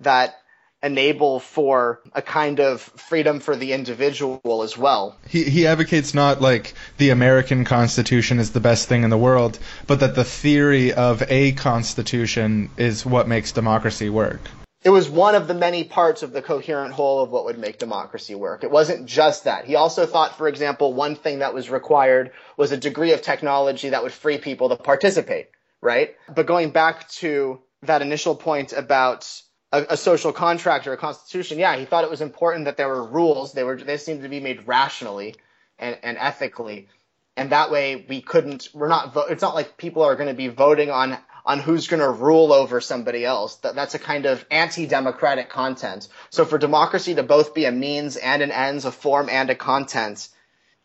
[0.00, 0.36] that
[0.84, 5.16] enable for a kind of freedom for the individual as well.
[5.26, 9.58] He he advocates not like the American Constitution is the best thing in the world,
[9.86, 14.40] but that the theory of a constitution is what makes democracy work.
[14.84, 17.78] It was one of the many parts of the coherent whole of what would make
[17.78, 18.62] democracy work.
[18.62, 19.64] It wasn't just that.
[19.64, 23.88] He also thought, for example, one thing that was required was a degree of technology
[23.88, 25.48] that would free people to participate,
[25.80, 26.14] right?
[26.34, 29.26] But going back to that initial point about
[29.74, 32.88] a, a social contract or a constitution, yeah, he thought it was important that there
[32.88, 33.52] were rules.
[33.52, 35.34] They were they seemed to be made rationally
[35.78, 36.88] and, and ethically,
[37.36, 38.68] and that way we couldn't.
[38.72, 39.14] We're not.
[39.14, 42.08] Vo- it's not like people are going to be voting on on who's going to
[42.08, 43.56] rule over somebody else.
[43.56, 46.08] That, that's a kind of anti-democratic content.
[46.30, 49.54] So for democracy to both be a means and an ends, a form and a
[49.54, 50.28] content,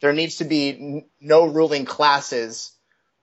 [0.01, 2.73] there needs to be n- no ruling classes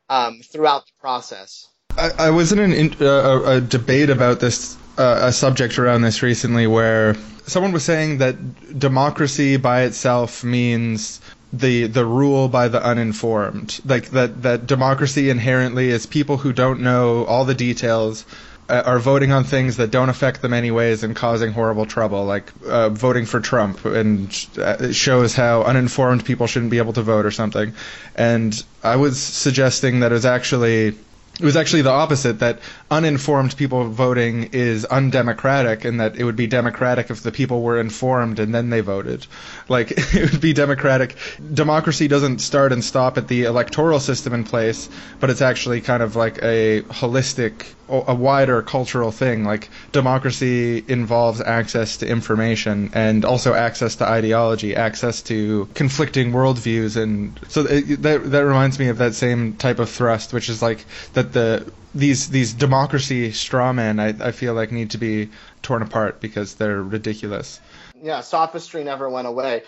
[0.08, 1.68] um, throughout the process.
[1.98, 6.22] I, I was in an uh, a debate about this uh, a subject around this
[6.22, 7.14] recently where
[7.46, 11.20] someone was saying that democracy by itself means
[11.52, 13.80] the the rule by the uninformed.
[13.84, 18.24] Like that that democracy inherently is people who don't know all the details
[18.68, 22.52] uh, are voting on things that don't affect them anyways and causing horrible trouble like
[22.66, 27.02] uh, voting for Trump and uh, it shows how uninformed people shouldn't be able to
[27.02, 27.72] vote or something.
[28.16, 30.96] And I was suggesting that it was actually
[31.38, 36.36] it was actually the opposite that uninformed people voting is undemocratic and that it would
[36.36, 39.26] be democratic if the people were informed and then they voted.
[39.68, 41.16] Like it would be democratic.
[41.52, 44.88] Democracy doesn't start and stop at the electoral system in place
[45.20, 51.40] but it's actually kind of like a holistic a wider cultural thing like democracy involves
[51.40, 58.02] access to information and also access to ideology access to conflicting worldviews and so it,
[58.02, 61.70] that that reminds me of that same type of thrust which is like that the
[61.94, 65.30] these these democracy straw men I, I feel like need to be
[65.62, 67.60] torn apart because they're ridiculous
[68.02, 69.62] Yeah, sophistry never went away.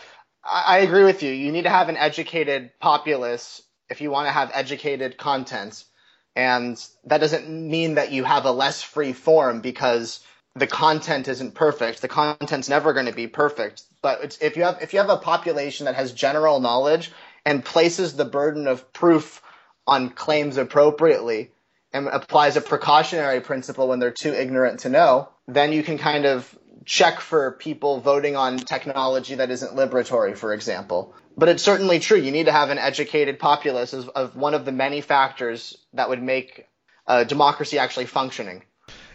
[0.44, 1.32] I, I agree with you.
[1.32, 5.84] You need to have an educated populace if you want to have educated content.
[6.36, 10.20] And that doesn't mean that you have a less free form because
[10.54, 12.00] the content isn't perfect.
[12.00, 13.82] The content's never going to be perfect.
[14.02, 17.12] But if you have if you have a population that has general knowledge
[17.44, 19.42] and places the burden of proof
[19.86, 21.50] on claims appropriately
[21.92, 26.26] and applies a precautionary principle when they're too ignorant to know, then you can kind
[26.26, 31.14] of check for people voting on technology that isn't liberatory, for example.
[31.38, 32.18] But it's certainly true.
[32.18, 36.08] You need to have an educated populace as of one of the many factors that
[36.08, 36.66] would make
[37.28, 38.64] democracy actually functioning.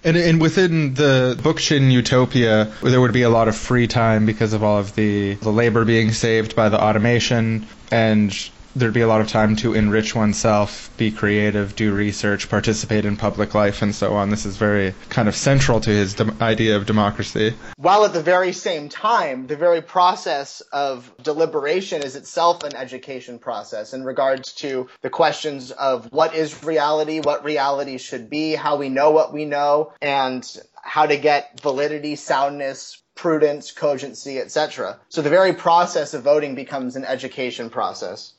[0.05, 4.53] And, and within the Bookchin utopia, there would be a lot of free time because
[4.53, 8.33] of all of the, the labor being saved by the automation, and
[8.75, 13.15] there'd be a lot of time to enrich oneself, be creative, do research, participate in
[13.15, 14.29] public life, and so on.
[14.29, 17.53] This is very kind of central to his dem- idea of democracy.
[17.77, 23.39] While at the very same time, the very process of deliberation is itself an education
[23.39, 28.77] process in regards to the questions of what is reality, what reality should be, how
[28.77, 30.45] we know what we know, and
[30.81, 34.99] how to get validity, soundness, prudence, cogency, etc.
[35.09, 38.33] So the very process of voting becomes an education process.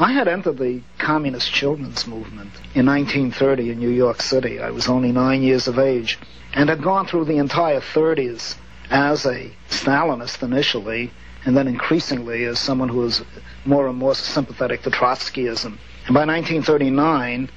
[0.00, 4.60] I had entered the Communist Children's Movement in 1930 in New York City.
[4.60, 6.20] I was only nine years of age
[6.54, 8.54] and had gone through the entire 30s
[8.90, 11.10] as a Stalinist initially,
[11.44, 13.24] and then increasingly as someone who was
[13.64, 15.76] more and more sympathetic to Trotskyism.
[16.06, 17.50] And by 1939,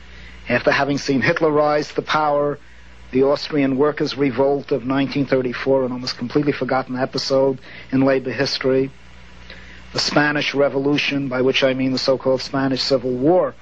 [0.49, 2.57] after having seen Hitler rise to power,
[3.11, 7.59] the Austrian Workers' Revolt of 1934, an almost completely forgotten episode
[7.91, 8.89] in labor history,
[9.93, 13.55] the Spanish Revolution, by which I mean the so-called Spanish Civil War,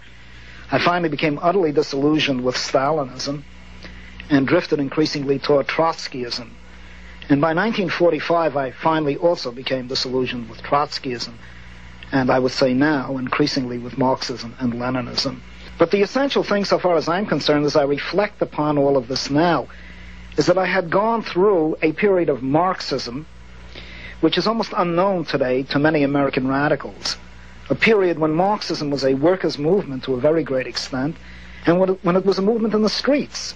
[0.71, 3.43] I finally became utterly disillusioned with Stalinism
[4.29, 6.51] and drifted increasingly toward Trotskyism.
[7.29, 11.33] And by 1945, I finally also became disillusioned with Trotskyism,
[12.11, 15.41] and I would say now increasingly with Marxism and Leninism.
[15.79, 19.07] But the essential thing, so far as I'm concerned, as I reflect upon all of
[19.07, 19.67] this now,
[20.37, 23.25] is that I had gone through a period of Marxism,
[24.21, 27.17] which is almost unknown today to many American radicals.
[27.69, 31.15] A period when Marxism was a workers' movement to a very great extent,
[31.65, 33.55] and when it, was a movement in the streets,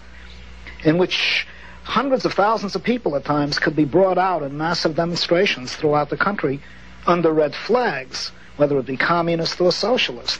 [0.84, 1.48] in which
[1.84, 6.10] hundreds of thousands of people at times could be brought out in massive demonstrations throughout
[6.10, 6.62] the country
[7.06, 10.40] under red flags, whether it be communist or socialist.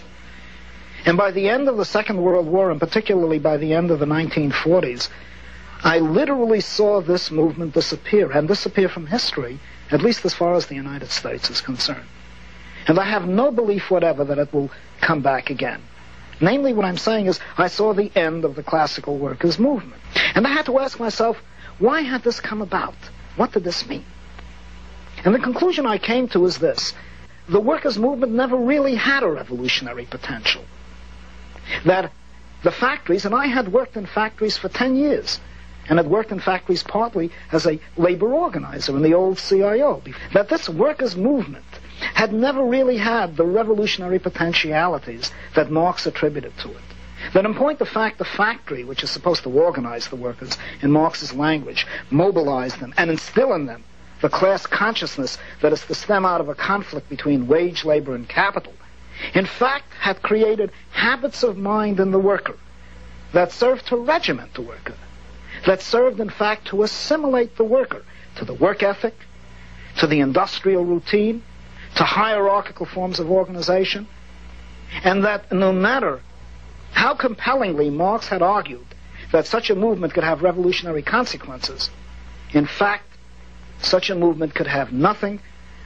[1.06, 4.00] And by the end of the Second World War, and particularly by the end of
[4.00, 5.10] the 1940s,
[5.84, 9.60] I literally saw this movement disappear, and disappear from history,
[9.94, 12.08] at least as far as the United States is concerned.
[12.88, 15.82] And I have no belief whatever that it will come back again.
[16.42, 20.02] Namely, what I'm saying is, I saw the end of the classical workers' movement.
[20.36, 21.38] And I had to ask myself,
[21.80, 22.96] why had this come about?
[23.36, 24.06] What did this mean?
[25.24, 26.94] And the conclusion I came to is this
[27.48, 30.64] the workers' movement never really had a revolutionary potential.
[31.86, 32.12] That
[32.64, 35.40] the factories, and I had worked in factories for 10 years,
[35.90, 40.02] and had worked in factories partly as a labor organizer in the old CIO,
[40.34, 41.66] that this workers' movement
[42.14, 46.84] had never really had the revolutionary potentialities that Marx attributed to it.
[47.34, 50.92] That in point of fact, the factory, which is supposed to organize the workers in
[50.92, 53.84] Marx's language, mobilize them, and instill in them
[54.22, 58.28] the class consciousness that is to stem out of a conflict between wage labor and
[58.28, 58.74] capital,
[59.34, 62.58] in fact had created habits of mind in the worker
[63.34, 64.96] that served to regiment the worker,
[65.66, 68.04] that served in fact to assimilate the worker
[68.36, 69.16] to the work ethic,
[69.98, 71.44] to the industrial routine,
[71.96, 74.08] to hierarchical forms of organization,
[75.04, 76.22] and that no matter
[76.92, 78.86] how compellingly Marx had argued
[79.32, 81.90] that such a movement could have revolutionary consequences,
[82.52, 83.06] in fact,
[83.80, 85.40] such a movement could have nothing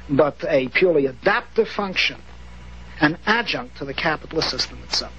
[0.09, 2.21] but a purely adaptive function,
[2.99, 5.13] an adjunct to the capitalist system itself.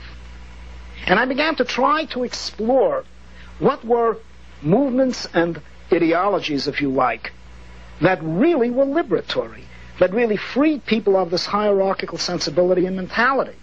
[1.07, 3.05] And I began to try to explore
[3.59, 4.19] what were
[4.63, 5.61] movements and
[5.93, 7.33] ideologies, if you like,
[8.01, 9.63] that really were liberatory,
[9.99, 13.57] that really freed people of this hierarchical sensibility and mentality,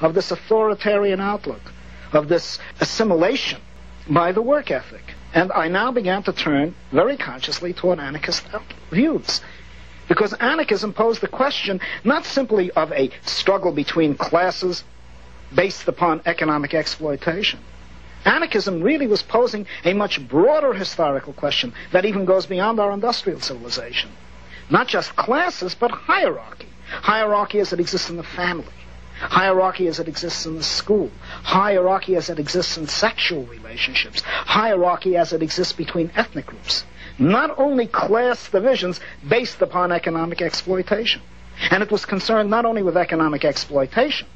[0.00, 1.72] of this authoritarian outlook,
[2.12, 3.60] of this assimilation
[4.08, 5.14] by the work ethic.
[5.34, 8.44] And I now began to turn very consciously toward anarchist
[8.90, 9.40] views.
[10.08, 14.84] Because anarchism posed the question not simply of a struggle between classes
[15.54, 17.60] based upon economic exploitation.
[18.24, 23.40] Anarchism really was posing a much broader historical question that even goes beyond our industrial
[23.40, 24.10] civilization.
[24.70, 26.68] Not just classes, but hierarchy.
[26.86, 28.72] Hierarchy as it exists in the family.
[29.18, 31.10] Hierarchy as it exists in the school.
[31.42, 34.22] Hierarchy as it exists in sexual relationships.
[34.22, 36.84] Hierarchy as it exists between ethnic groups.
[37.18, 41.22] Not only class divisions based upon economic exploitation.
[41.70, 44.26] And it was concerned not only with economic exploitation,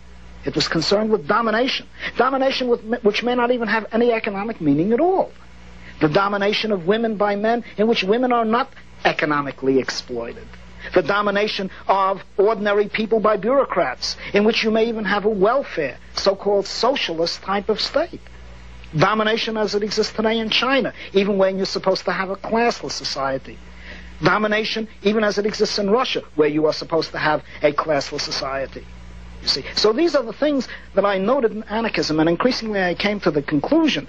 [0.47, 1.87] it was concerned with domination.
[2.17, 5.33] Domination with, which may not even have any economic meaning at all.
[6.01, 8.71] The domination of women by men in which women are not
[9.05, 10.47] economically exploited.
[10.95, 15.99] The domination of ordinary people by bureaucrats, in which you may even have a welfare,
[16.15, 18.21] so-called socialist type of state.
[18.97, 22.93] Domination as it exists today in China, even when you're supposed to have a classless
[22.93, 23.59] society.
[24.23, 28.21] Domination even as it exists in Russia, where you are supposed to have a classless
[28.21, 28.87] society.
[29.47, 30.67] You see, so these are the things
[30.97, 34.09] that I noted in anarchism, and increasingly I came to the conclusion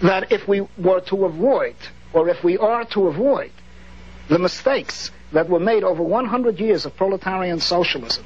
[0.00, 1.76] that if we were to avoid,
[2.14, 3.50] or if we are to avoid,
[4.30, 8.24] the mistakes that were made over 100 years of proletarian socialism,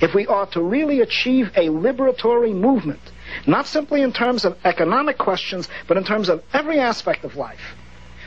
[0.00, 3.00] if we are to really achieve a liberatory movement,
[3.46, 7.60] not simply in terms of economic questions, but in terms of every aspect of life,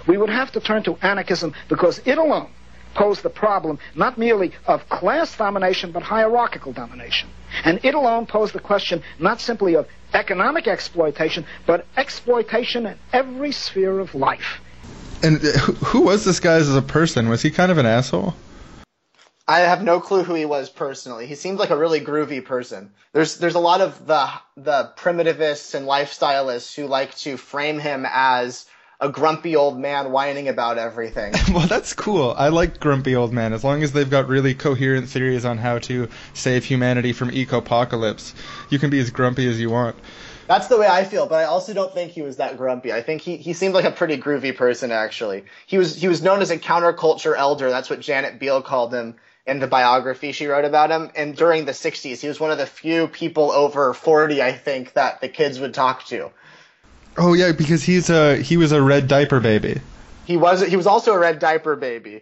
[0.06, 2.52] we would have to turn to anarchism because it alone
[2.94, 7.30] posed the problem not merely of class domination, but hierarchical domination.
[7.64, 13.52] And it alone posed the question not simply of economic exploitation, but exploitation in every
[13.52, 14.62] sphere of life.
[15.24, 17.30] And uh, who who was this guy as a person?
[17.30, 18.34] Was he kind of an asshole?
[19.48, 21.26] I have no clue who he was personally.
[21.26, 22.92] He seemed like a really groovy person.
[23.14, 28.06] There's there's a lot of the the primitivists and lifestyleists who like to frame him
[28.10, 28.66] as
[29.02, 31.34] a grumpy old man whining about everything.
[31.54, 32.36] well, that's cool.
[32.38, 35.80] I like grumpy old men as long as they've got really coherent theories on how
[35.80, 38.36] to save humanity from eco-apocalypse.
[38.70, 39.96] You can be as grumpy as you want.
[40.48, 42.94] That's the way I feel, but I also don't think he was that grumpy.
[42.94, 45.46] I think he, he seemed like a pretty groovy person actually.
[45.66, 47.70] He was he was known as a counterculture elder.
[47.70, 49.16] That's what Janet Biehl called him
[49.48, 51.10] in the biography she wrote about him.
[51.16, 54.94] And during the 60s, he was one of the few people over 40, I think,
[54.94, 56.32] that the kids would talk to.
[57.18, 59.80] Oh yeah, because he's a he was a red diaper baby.
[60.26, 62.22] He was he was also a red diaper baby,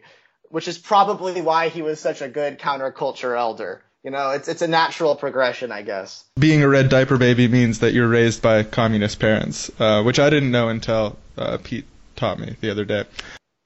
[0.50, 3.82] which is probably why he was such a good counterculture elder.
[4.04, 6.24] You know, it's it's a natural progression, I guess.
[6.40, 10.30] Being a red diaper baby means that you're raised by communist parents, uh, which I
[10.30, 11.86] didn't know until uh, Pete
[12.16, 13.04] taught me the other day.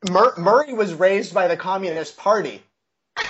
[0.10, 2.62] Mur- Murray was raised by the Communist Party.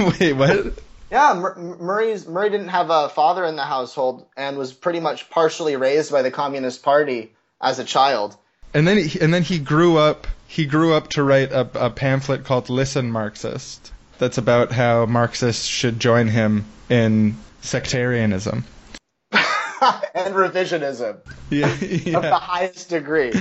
[0.00, 0.74] Wait, what?
[1.10, 5.74] Yeah, Murray's Murray didn't have a father in the household and was pretty much partially
[5.76, 8.36] raised by the Communist Party as a child.
[8.72, 10.28] And then he, and then he grew up.
[10.46, 15.66] He grew up to write a, a pamphlet called "Listen, Marxist." That's about how Marxists
[15.66, 18.64] should join him in sectarianism.
[19.32, 21.18] and revisionism
[21.50, 21.72] Yeah,
[22.16, 23.32] of the highest degree.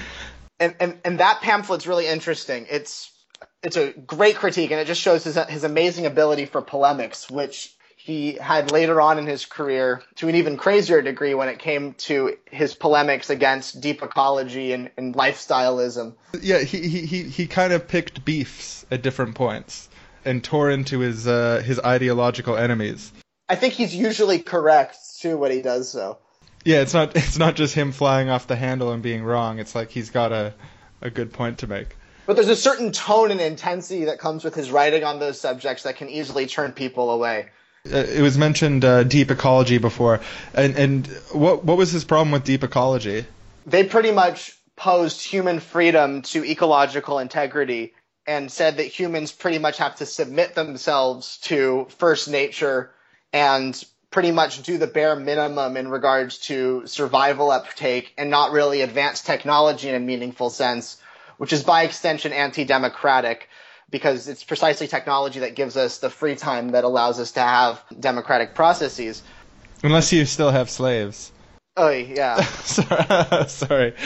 [0.60, 2.66] And, and and that pamphlet's really interesting.
[2.70, 3.12] It's
[3.64, 7.76] it's a great critique, and it just shows his his amazing ability for polemics, which
[7.96, 11.94] he had later on in his career to an even crazier degree when it came
[11.96, 16.16] to his polemics against deep ecology and, and lifestyleism.
[16.42, 16.60] yeah.
[16.60, 19.90] He, he he he kind of picked beefs at different points
[20.24, 23.12] and tore into his uh, his ideological enemies.
[23.50, 26.20] I think he's usually correct too when he does so.
[26.64, 29.60] Yeah, it's not it's not just him flying off the handle and being wrong.
[29.60, 30.54] It's like he's got a
[31.02, 31.96] a good point to make.
[32.30, 35.82] But there's a certain tone and intensity that comes with his writing on those subjects
[35.82, 37.48] that can easily turn people away.
[37.92, 40.22] Uh, it was mentioned uh, deep ecology before,
[40.54, 43.26] and and what what was his problem with deep ecology?
[43.66, 47.96] They pretty much posed human freedom to ecological integrity
[48.28, 52.92] and said that humans pretty much have to submit themselves to first nature
[53.34, 58.82] and pretty much do the bare minimum in regards to survival uptake and not really
[58.82, 61.02] advance technology in a meaningful sense,
[61.40, 63.48] which is by extension anti-democratic
[63.90, 67.82] because it's precisely technology that gives us the free time that allows us to have
[67.98, 69.24] democratic processes.
[69.82, 71.32] Unless you still have slaves.
[71.78, 72.42] Oh yeah.
[72.44, 73.48] sorry.
[73.48, 73.94] sorry.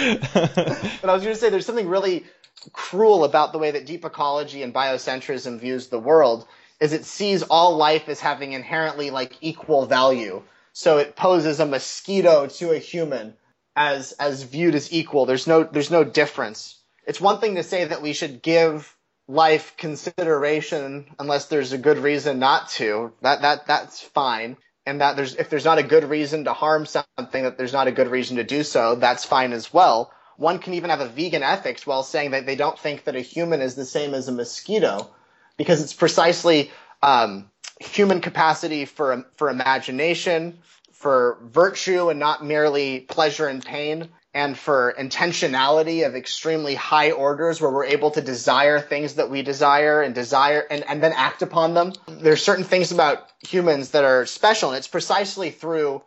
[1.02, 2.24] But I was going to say there's something really
[2.72, 6.48] cruel about the way that deep ecology and biocentrism views the world
[6.80, 10.44] is it sees all life as having inherently like equal value.
[10.74, 13.34] So it poses a mosquito to a human
[13.76, 15.26] as as viewed as equal.
[15.26, 16.78] There's no there's no difference.
[17.06, 18.96] It's one thing to say that we should give
[19.28, 23.14] life consideration unless there's a good reason not to.
[23.22, 24.58] That that that's fine.
[24.86, 27.88] And that there's if there's not a good reason to harm something, that there's not
[27.88, 30.12] a good reason to do so, that's fine as well.
[30.36, 33.22] One can even have a vegan ethics while saying that they don't think that a
[33.22, 35.10] human is the same as a mosquito,
[35.58, 37.50] because it's precisely um,
[37.80, 40.60] human capacity for for imagination,
[40.92, 47.62] for virtue, and not merely pleasure and pain, and for intentionality of extremely high orders,
[47.62, 51.42] where we're able to desire things that we desire and desire and, and then act
[51.42, 51.94] upon them.
[52.08, 56.02] There's certain things about humans that are special, and it's precisely through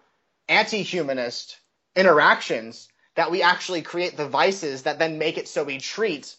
[0.49, 1.59] anti-humanist
[1.95, 6.37] interactions that we actually create the vices that then make it so we treat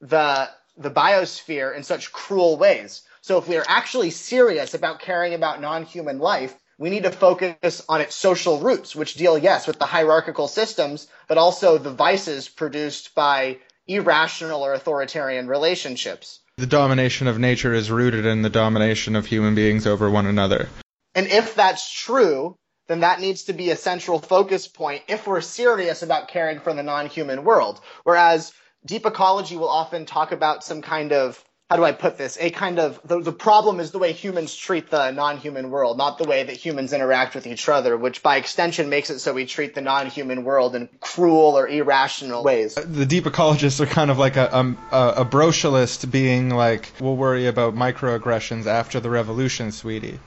[0.00, 3.02] the the biosphere in such cruel ways.
[3.20, 7.82] So if we are actually serious about caring about non-human life, we need to focus
[7.88, 12.48] on its social roots, which deal, yes, with the hierarchical systems, but also the vices
[12.48, 16.40] produced by irrational or authoritarian relationships.
[16.56, 20.68] the domination of nature is rooted in the domination of human beings over one another.
[21.14, 22.56] And if that's true,
[22.86, 26.72] then that needs to be a central focus point if we're serious about caring for
[26.72, 27.80] the non-human world.
[28.04, 28.52] Whereas
[28.86, 31.42] deep ecology will often talk about some kind of
[31.74, 32.38] how do I put this?
[32.40, 36.18] A kind of the, the problem is the way humans treat the non-human world, not
[36.18, 39.44] the way that humans interact with each other, which by extension makes it so we
[39.44, 42.76] treat the non-human world in cruel or irrational ways.
[42.76, 47.48] The deep ecologists are kind of like a a, a brocialist being like, we'll worry
[47.48, 50.20] about microaggressions after the revolution, sweetie,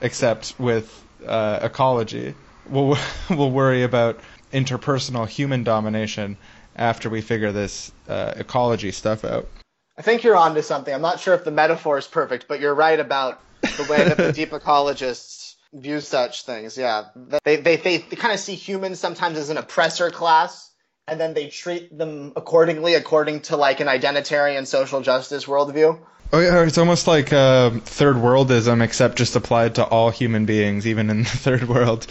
[0.00, 2.34] except with uh, ecology.
[2.70, 2.96] We'll
[3.28, 4.18] we'll worry about
[4.50, 6.38] interpersonal human domination
[6.74, 9.46] after we figure this uh, ecology stuff out.
[9.98, 10.92] I think you're onto something.
[10.92, 14.16] I'm not sure if the metaphor is perfect, but you're right about the way that
[14.18, 16.76] the deep ecologists view such things.
[16.76, 17.04] Yeah,
[17.44, 20.70] they they they, they kind of see humans sometimes as an oppressor class,
[21.08, 25.98] and then they treat them accordingly, according to like an identitarian social justice worldview.
[26.32, 30.86] Oh yeah, it's almost like uh, third worldism, except just applied to all human beings,
[30.86, 32.06] even in the third world.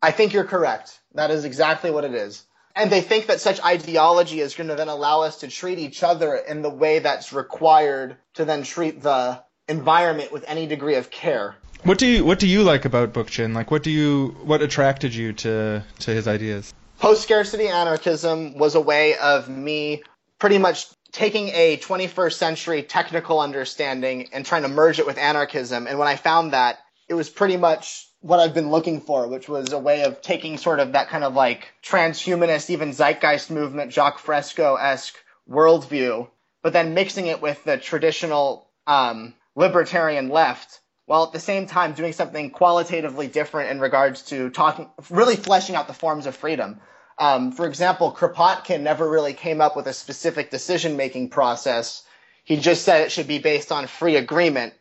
[0.00, 0.98] I think you're correct.
[1.14, 2.44] That is exactly what it is.
[2.76, 6.02] And they think that such ideology is going to then allow us to treat each
[6.02, 11.10] other in the way that's required to then treat the environment with any degree of
[11.10, 11.56] care.
[11.84, 13.54] What do you What do you like about Bookchin?
[13.54, 16.74] Like, what do you What attracted you to to his ideas?
[16.98, 20.02] Post scarcity anarchism was a way of me
[20.40, 25.86] pretty much taking a 21st century technical understanding and trying to merge it with anarchism.
[25.86, 29.48] And when I found that, it was pretty much what I've been looking for, which
[29.48, 33.92] was a way of taking sort of that kind of like transhumanist, even zeitgeist movement,
[33.92, 35.16] Jacques Fresco esque
[35.48, 36.28] worldview,
[36.62, 41.92] but then mixing it with the traditional um, libertarian left, while at the same time
[41.92, 46.80] doing something qualitatively different in regards to talking, really fleshing out the forms of freedom.
[47.18, 52.04] Um, for example, Kropotkin never really came up with a specific decision-making process.
[52.44, 54.74] He just said it should be based on free agreement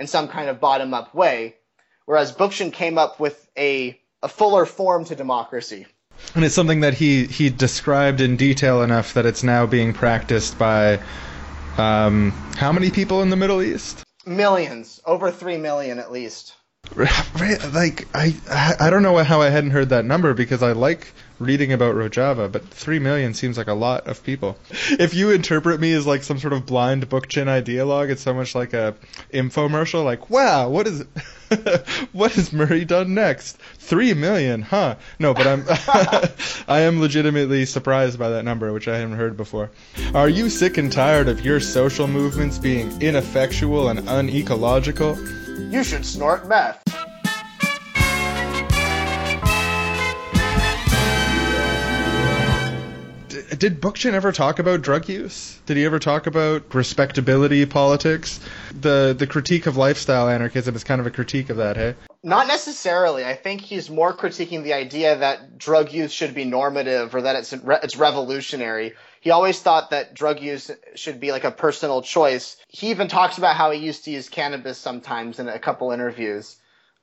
[0.00, 1.56] in some kind of bottom-up way,
[2.06, 5.86] whereas Bookchin came up with a, a fuller form to democracy.
[6.34, 10.58] And it's something that he he described in detail enough that it's now being practiced
[10.58, 11.00] by
[11.76, 14.04] um, how many people in the Middle East?
[14.24, 16.54] Millions, over three million at least.
[17.72, 18.34] Like I
[18.78, 21.08] I don't know how I hadn't heard that number because I like
[21.40, 24.56] reading about Rojava, but three million seems like a lot of people.
[24.90, 28.54] If you interpret me as like some sort of blind bookchin ideologue, it's so much
[28.54, 28.94] like a
[29.32, 30.04] infomercial.
[30.04, 31.04] Like, wow, what is
[32.12, 33.56] what has Murray done next?
[33.78, 34.96] Three million, huh?
[35.18, 35.64] No, but I'm
[36.68, 39.70] I am legitimately surprised by that number, which I haven't heard before.
[40.14, 45.18] Are you sick and tired of your social movements being ineffectual and unecological?
[45.70, 46.82] You should snort meth.
[53.56, 55.60] Did Bookchin ever talk about drug use?
[55.66, 58.40] Did he ever talk about respectability politics?
[58.80, 61.94] The the critique of lifestyle anarchism is kind of a critique of that, hey?
[62.22, 63.24] Not necessarily.
[63.24, 67.36] I think he's more critiquing the idea that drug use should be normative or that
[67.36, 68.94] it's re- it's revolutionary.
[69.20, 72.56] He always thought that drug use should be like a personal choice.
[72.68, 76.56] He even talks about how he used to use cannabis sometimes in a couple interviews.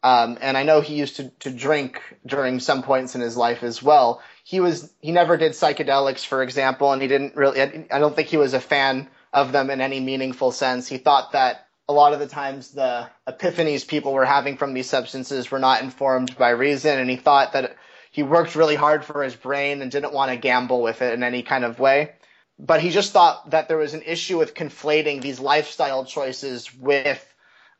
[0.03, 3.61] Um, and I know he used to, to drink during some points in his life
[3.61, 4.21] as well.
[4.43, 7.61] He was he never did psychedelics, for example, and he didn't really.
[7.61, 10.87] I don't think he was a fan of them in any meaningful sense.
[10.87, 14.89] He thought that a lot of the times the epiphanies people were having from these
[14.89, 17.75] substances were not informed by reason, and he thought that
[18.11, 21.23] he worked really hard for his brain and didn't want to gamble with it in
[21.23, 22.13] any kind of way.
[22.59, 27.25] But he just thought that there was an issue with conflating these lifestyle choices with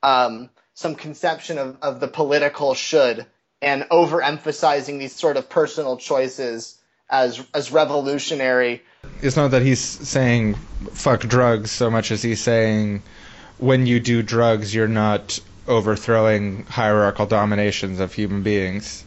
[0.02, 3.26] um, some conception of, of the political should
[3.62, 6.78] and overemphasizing these sort of personal choices
[7.10, 8.82] as as revolutionary.
[9.22, 10.56] It's not that he's saying
[10.94, 13.04] fuck drugs so much as he's saying
[13.58, 19.06] when you do drugs, you're not overthrowing hierarchical dominations of human beings.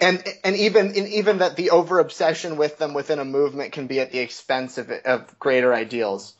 [0.00, 3.86] And and even and even that the over obsession with them within a movement can
[3.86, 6.34] be at the expense of, of greater ideals.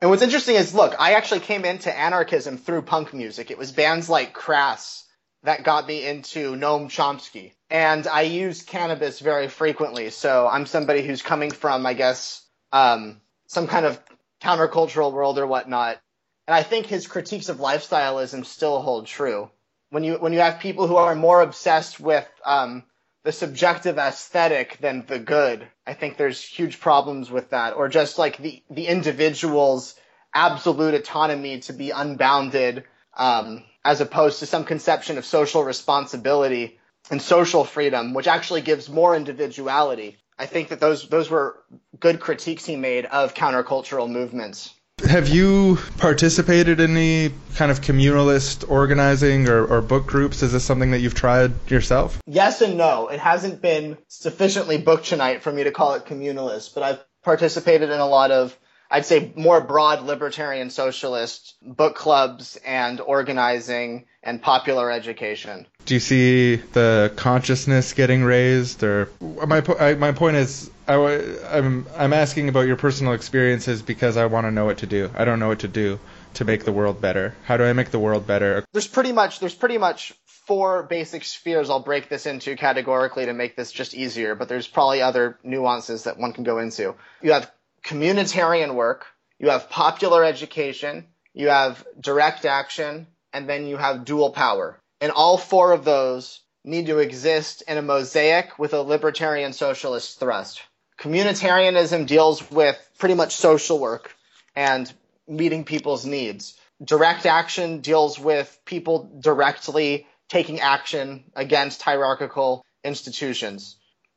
[0.00, 3.50] And what's interesting is, look, I actually came into anarchism through punk music.
[3.50, 5.04] It was bands like Crass
[5.42, 7.52] that got me into Noam Chomsky.
[7.70, 10.10] And I use cannabis very frequently.
[10.10, 14.00] So I'm somebody who's coming from, I guess, um, some kind of
[14.42, 16.00] countercultural world or whatnot.
[16.46, 19.50] And I think his critiques of lifestyleism still hold true.
[19.90, 22.84] When you, when you have people who are more obsessed with, um,
[23.24, 27.74] the subjective aesthetic than the good, I think there's huge problems with that.
[27.74, 29.94] Or just like the, the individual's
[30.34, 32.84] absolute autonomy to be unbounded,
[33.16, 36.78] um, as opposed to some conception of social responsibility
[37.10, 40.18] and social freedom, which actually gives more individuality.
[40.38, 41.62] I think that those those were
[41.98, 44.72] good critiques he made of countercultural movements.
[45.06, 50.42] Have you participated in any kind of communalist organizing or, or book groups?
[50.42, 52.20] Is this something that you've tried yourself?
[52.26, 53.06] Yes and no.
[53.06, 58.00] It hasn't been sufficiently Bookchinite for me to call it communalist, but I've participated in
[58.00, 58.56] a lot of
[58.90, 65.66] I'd say more broad libertarian socialist book clubs and organizing and popular education.
[65.84, 71.86] Do you see the consciousness getting raised, or my I, my point is, I, am
[71.96, 75.10] I'm asking about your personal experiences because I want to know what to do.
[75.14, 75.98] I don't know what to do
[76.34, 77.34] to make the world better.
[77.44, 78.64] How do I make the world better?
[78.72, 80.14] There's pretty much there's pretty much
[80.46, 81.68] four basic spheres.
[81.68, 86.04] I'll break this into categorically to make this just easier, but there's probably other nuances
[86.04, 86.94] that one can go into.
[87.22, 87.50] You have
[87.84, 89.06] communitarian work,
[89.38, 94.80] you have popular education, you have direct action, and then you have dual power.
[95.00, 100.18] And all four of those need to exist in a mosaic with a libertarian socialist
[100.18, 100.62] thrust.
[100.98, 104.14] Communitarianism deals with pretty much social work
[104.56, 104.92] and
[105.28, 106.58] meeting people's needs.
[106.82, 113.76] Direct action deals with people directly taking action against hierarchical institutions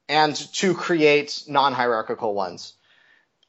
[0.10, 2.74] and to create non-hierarchical ones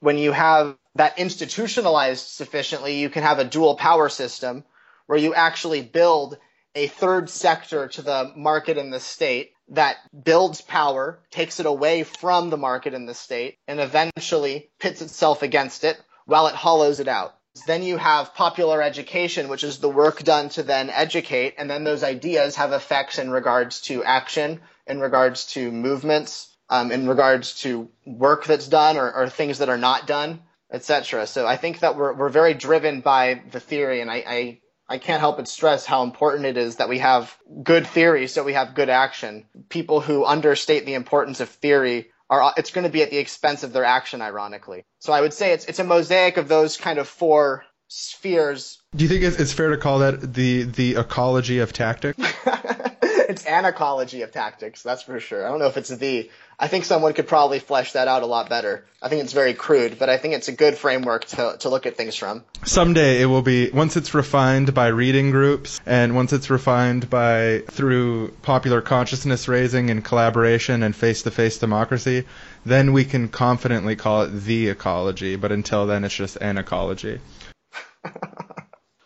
[0.03, 4.64] when you have that institutionalized sufficiently, you can have a dual power system
[5.07, 6.36] where you actually build
[6.74, 12.03] a third sector to the market and the state that builds power, takes it away
[12.03, 16.98] from the market and the state, and eventually pits itself against it while it hollows
[16.98, 17.36] it out.
[17.68, 21.84] Then you have popular education, which is the work done to then educate, and then
[21.84, 27.61] those ideas have effects in regards to action, in regards to movements, um, in regards
[27.63, 30.41] to work that's done or, or things that are not done.
[30.73, 31.27] etc.
[31.27, 34.99] So I think that we're we're very driven by the theory, and I, I I
[34.99, 38.55] can't help but stress how important it is that we have good theory, so we
[38.55, 39.47] have good action.
[39.69, 43.63] People who understate the importance of theory are it's going to be at the expense
[43.63, 44.85] of their action, ironically.
[45.01, 48.81] So I would say it's it's a mosaic of those kind of four spheres.
[48.97, 52.19] Do you think it's, it's fair to call that the the ecology of tactics?
[53.33, 55.47] it's an ecology of tactics, that's for sure.
[55.47, 56.30] I don't know if it's the.
[56.59, 58.85] I think someone could probably flesh that out a lot better.
[59.01, 61.87] I think it's very crude, but I think it's a good framework to, to look
[61.87, 62.45] at things from.
[62.64, 67.62] Someday it will be once it's refined by reading groups and once it's refined by
[67.68, 72.26] through popular consciousness raising and collaboration and face-to-face democracy,
[72.64, 77.18] then we can confidently call it the ecology, but until then it's just an ecology.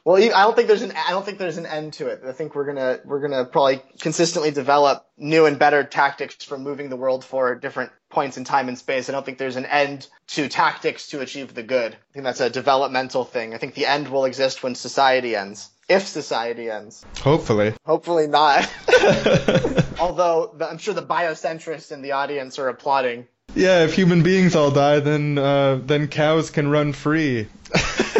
[0.06, 2.22] Well, I don't think there's an I don't think there's an end to it.
[2.24, 6.90] I think we're gonna we're gonna probably consistently develop new and better tactics for moving
[6.90, 9.08] the world forward at different points in time and space.
[9.08, 11.94] I don't think there's an end to tactics to achieve the good.
[11.94, 13.52] I think that's a developmental thing.
[13.52, 15.70] I think the end will exist when society ends.
[15.88, 17.04] If society ends.
[17.22, 17.74] Hopefully.
[17.84, 18.70] Hopefully not.
[19.98, 23.26] Although the, I'm sure the biocentrists in the audience are applauding.
[23.56, 27.48] Yeah, if human beings all die, then uh, then cows can run free.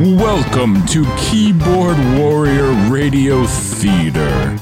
[0.00, 4.58] Welcome to Keyboard Warrior Radio Theater.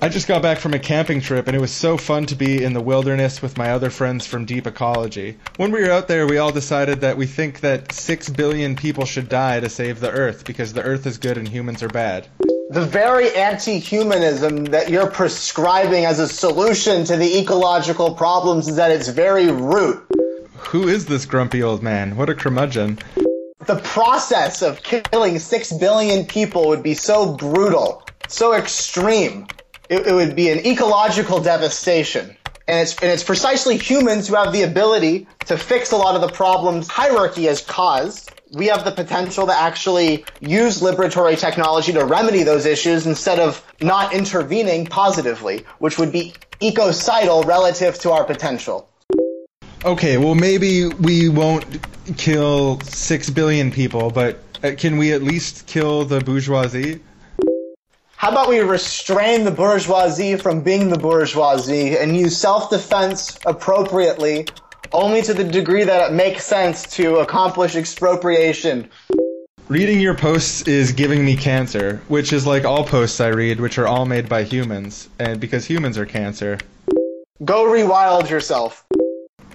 [0.00, 2.64] I just got back from a camping trip and it was so fun to be
[2.64, 5.36] in the wilderness with my other friends from Deep Ecology.
[5.58, 9.04] When we were out there, we all decided that we think that 6 billion people
[9.04, 12.26] should die to save the earth because the earth is good and humans are bad.
[12.70, 18.90] The very anti-humanism that you're prescribing as a solution to the ecological problems is at
[18.90, 20.02] its very root.
[20.66, 22.16] Who is this grumpy old man?
[22.16, 22.98] What a curmudgeon.
[23.66, 29.46] The process of killing six billion people would be so brutal, so extreme.
[29.88, 32.36] It, it would be an ecological devastation.
[32.66, 36.22] And it's, and it's precisely humans who have the ability to fix a lot of
[36.22, 38.30] the problems hierarchy has caused.
[38.52, 43.64] We have the potential to actually use liberatory technology to remedy those issues instead of
[43.80, 48.88] not intervening positively, which would be ecocidal relative to our potential.
[49.84, 51.66] Okay, well, maybe we won't
[52.16, 57.00] kill 6 billion people, but uh, can we at least kill the bourgeoisie?
[58.16, 64.46] How about we restrain the bourgeoisie from being the bourgeoisie and use self-defense appropriately
[64.94, 68.88] only to the degree that it makes sense to accomplish expropriation?
[69.68, 73.76] Reading your posts is giving me cancer, which is like all posts I read, which
[73.76, 76.56] are all made by humans, and because humans are cancer.
[77.44, 78.86] Go rewild yourself.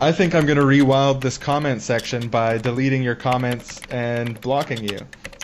[0.01, 4.81] I think I'm going to rewild this comment section by deleting your comments and blocking
[4.81, 4.99] you.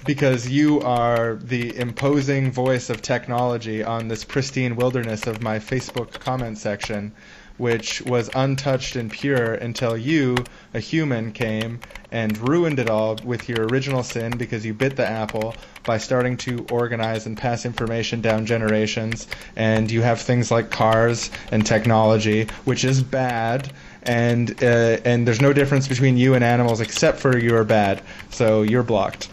[0.05, 6.21] Because you are the imposing voice of technology on this pristine wilderness of my Facebook
[6.21, 7.11] comment section,
[7.57, 10.37] which was untouched and pure until you,
[10.73, 11.81] a human, came
[12.11, 15.53] and ruined it all with your original sin because you bit the apple
[15.83, 19.27] by starting to organize and pass information down generations.
[19.57, 23.69] And you have things like cars and technology, which is bad
[24.05, 28.01] and uh, and there's no difference between you and animals except for you're bad.
[28.29, 29.29] So you're blocked.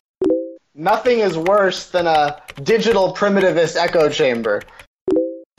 [0.75, 4.62] Nothing is worse than a digital primitivist echo chamber.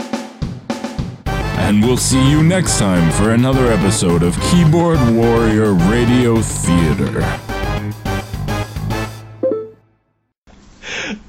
[0.07, 7.39] And we'll see you next time for another episode of Keyboard Warrior Radio Theater.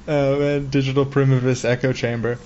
[0.07, 2.37] Oh man, digital primitivist echo chamber.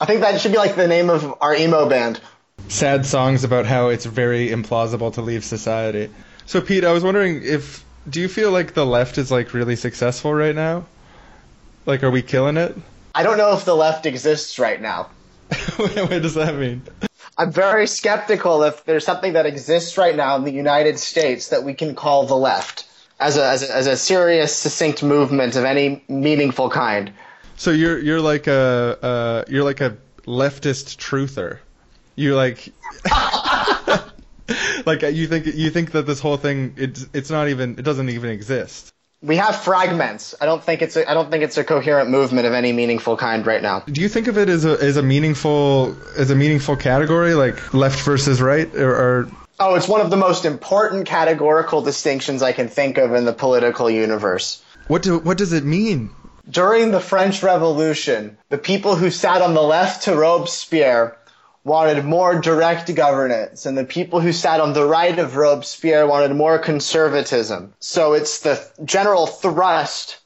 [0.00, 2.20] I think that should be like the name of our emo band.
[2.68, 6.10] Sad songs about how it's very implausible to leave society.
[6.46, 9.76] So Pete, I was wondering if do you feel like the left is like really
[9.76, 10.84] successful right now?
[11.86, 12.76] Like, are we killing it?
[13.14, 15.08] I don't know if the left exists right now.
[15.76, 16.82] what does that mean?
[17.38, 21.62] I'm very skeptical if there's something that exists right now in the United States that
[21.64, 22.86] we can call the left
[23.20, 27.12] as a, as a, as a serious, succinct movement of any meaningful kind.
[27.56, 29.96] So you're you're like a uh, you're like a
[30.26, 31.60] leftist truther.
[32.16, 32.72] You like
[34.86, 38.08] like you think you think that this whole thing it's it's not even it doesn't
[38.08, 38.92] even exist.
[39.22, 40.34] We have fragments.
[40.40, 43.16] I don't think it's a, I don't think it's a coherent movement of any meaningful
[43.16, 43.80] kind right now.
[43.80, 47.74] Do you think of it as a as a meaningful as a meaningful category like
[47.74, 52.52] left versus right or, or Oh, it's one of the most important categorical distinctions I
[52.52, 54.62] can think of in the political universe.
[54.86, 56.10] what do what does it mean?
[56.48, 61.16] During the French Revolution, the people who sat on the left to Robespierre
[61.66, 66.32] wanted more direct governance, and the people who sat on the right of Robespierre wanted
[66.32, 67.74] more conservatism.
[67.80, 70.18] So it's the general thrust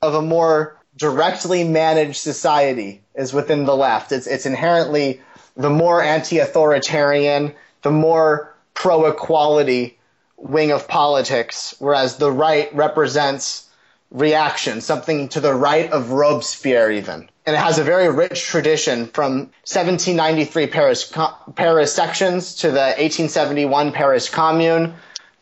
[0.00, 4.12] of a more directly managed society is within the left.
[4.12, 5.20] It's, it's inherently
[5.56, 9.98] the more anti-authoritarian the more pro equality
[10.36, 13.68] wing of politics, whereas the right represents
[14.12, 17.28] reaction, something to the right of Robespierre, even.
[17.46, 21.12] And it has a very rich tradition from 1793 Paris,
[21.54, 24.94] Paris sections to the 1871 Paris Commune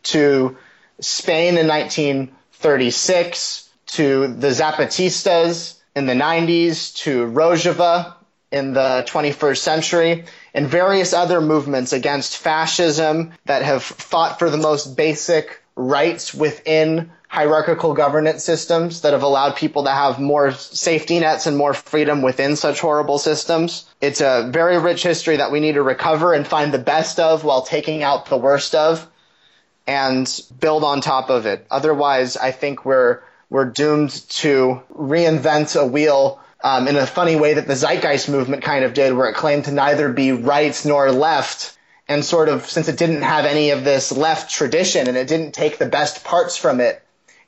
[0.05, 0.57] to
[1.01, 8.15] Spain in 1936 to the Zapatistas in the 90s to Rojava
[8.51, 10.25] in the 21st century
[10.55, 17.11] and various other movements against fascism that have fought for the most basic rights within
[17.33, 22.21] hierarchical governance systems that have allowed people to have more safety nets and more freedom
[22.21, 23.87] within such horrible systems.
[24.03, 27.43] It's a very rich history that we need to recover and find the best of
[27.43, 29.09] while taking out the worst of
[29.87, 30.29] and
[30.61, 31.67] build on top of it.
[31.71, 37.55] Otherwise, I think we're we're doomed to reinvent a wheel um, in a funny way
[37.55, 41.11] that the Zeitgeist movement kind of did, where it claimed to neither be right nor
[41.11, 41.79] left.
[42.09, 45.53] And sort of, since it didn't have any of this left tradition and it didn't
[45.53, 47.02] take the best parts from it,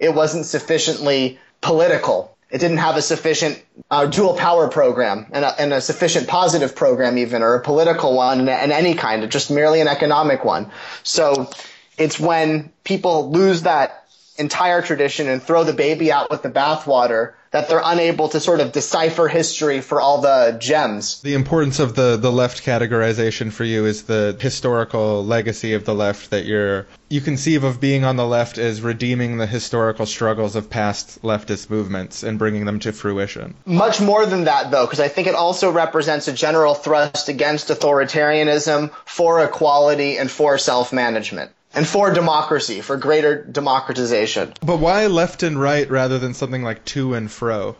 [0.04, 2.36] it wasn't sufficiently political.
[2.50, 6.76] It didn't have a sufficient uh, dual power program and a, and a sufficient positive
[6.76, 10.44] program, even, or a political one, and, and any kind, of just merely an economic
[10.44, 10.70] one.
[11.02, 11.50] So
[11.98, 17.34] it's when people lose that entire tradition and throw the baby out with the bathwater
[17.54, 21.20] that they're unable to sort of decipher history for all the gems.
[21.22, 25.94] The importance of the, the left categorization for you is the historical legacy of the
[25.94, 30.56] left that you're you conceive of being on the left as redeeming the historical struggles
[30.56, 33.54] of past leftist movements and bringing them to fruition.
[33.66, 37.68] Much more than that, though, because I think it also represents a general thrust against
[37.68, 41.52] authoritarianism, for equality, and for self management.
[41.74, 44.54] And for democracy, for greater democratization.
[44.60, 47.76] But why left and right rather than something like to and fro?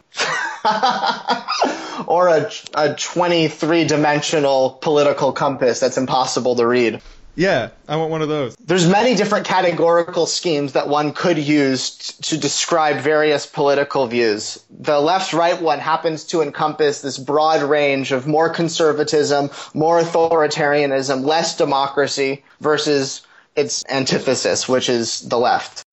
[2.07, 7.01] or a, a 23 dimensional political compass that's impossible to read.
[7.37, 8.55] Yeah, I want one of those.
[8.57, 14.65] There's many different categorical schemes that one could use t- to describe various political views.
[14.71, 21.57] The left-right one happens to encompass this broad range of more conservatism, more authoritarianism, less
[21.57, 23.23] democracy versus
[23.57, 25.85] its antithesis, which is the left.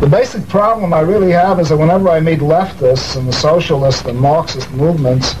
[0.00, 4.06] The basic problem I really have is that whenever I meet leftists and the socialist
[4.06, 5.34] and Marxist movements,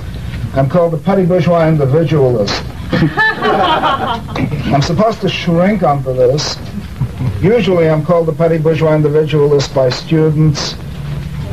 [0.54, 2.62] I'm called the petty bourgeois individualist.
[2.92, 6.58] I'm supposed to shrink under this.
[7.40, 10.74] Usually I'm called the petty bourgeois individualist by students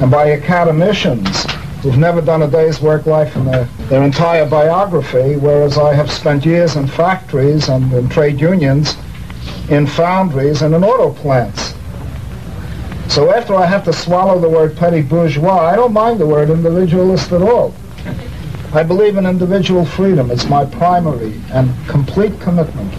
[0.01, 1.45] and by academicians
[1.81, 6.11] who've never done a day's work life in their, their entire biography, whereas I have
[6.11, 8.97] spent years in factories and in trade unions,
[9.69, 11.73] in foundries and in auto plants.
[13.07, 16.49] So after I have to swallow the word petty bourgeois, I don't mind the word
[16.49, 17.73] individualist at all.
[18.73, 20.31] I believe in individual freedom.
[20.31, 22.93] It's my primary and complete commitment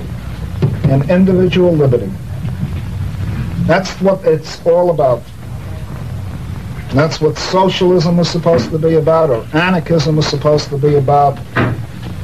[0.85, 2.11] in individual liberty.
[3.67, 5.23] That's what it's all about.
[6.95, 11.39] That's what socialism is supposed to be about, or anarchism is supposed to be about,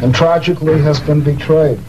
[0.01, 1.81] and tragically has been betrayed.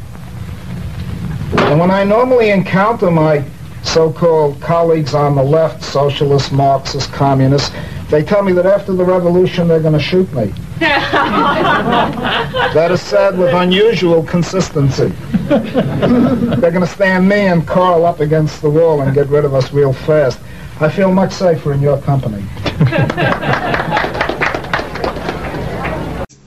[1.74, 3.44] And when I normally encounter my
[3.82, 7.72] so-called colleagues on the left, socialists, Marxists, communists,
[8.12, 10.54] they tell me that after the revolution they're going to shoot me.
[10.78, 15.08] that is said with unusual consistency.
[15.48, 19.56] they're going to stand me and Carl up against the wall and get rid of
[19.56, 20.40] us real fast.
[20.80, 22.46] I feel much safer in your company.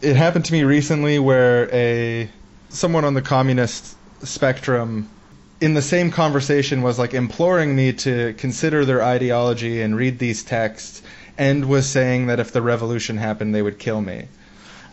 [0.03, 2.31] It happened to me recently where a
[2.69, 5.11] someone on the communist spectrum
[5.61, 10.43] in the same conversation was like imploring me to consider their ideology and read these
[10.43, 11.03] texts
[11.39, 14.29] and was saying that if the revolution happened they would kill me.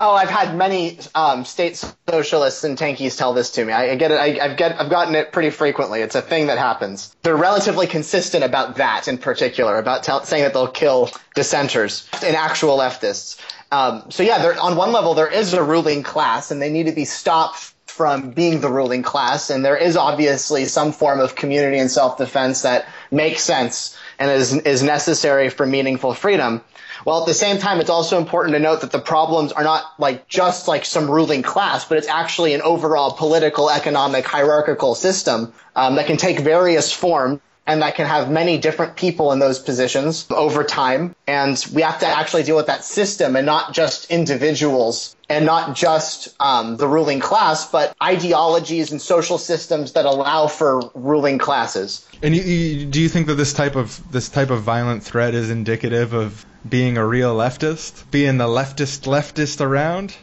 [0.02, 3.72] Oh, I've had many um, state socialists and tankies tell this to me.
[3.72, 4.20] I, I get it.
[4.20, 6.02] I, have get, I've gotten it pretty frequently.
[6.02, 7.16] It's a thing that happens.
[7.22, 12.36] They're relatively consistent about that in particular, about tell, saying that they'll kill dissenters and
[12.36, 13.40] actual leftists.
[13.72, 16.92] Um, so yeah, on one level, there is a ruling class, and they need to
[16.92, 19.52] be stopped from being the ruling class.
[19.52, 24.54] And there is obviously some form of community and self-defense that makes sense and is
[24.54, 26.62] is necessary for meaningful freedom.
[27.04, 29.84] While at the same time, it's also important to note that the problems are not
[30.00, 35.54] like just like some ruling class, but it's actually an overall political, economic, hierarchical system
[35.76, 39.60] um, that can take various forms and that can have many different people in those
[39.60, 41.16] positions over time.
[41.28, 45.76] And we have to actually deal with that system and not just individuals and not
[45.76, 52.06] just um, the ruling class, but ideologies and social systems that allow for ruling classes.
[52.22, 55.34] And you, you, do you think that this type of this type of violent threat
[55.34, 60.16] is indicative of being a real leftist, being the leftist leftist around?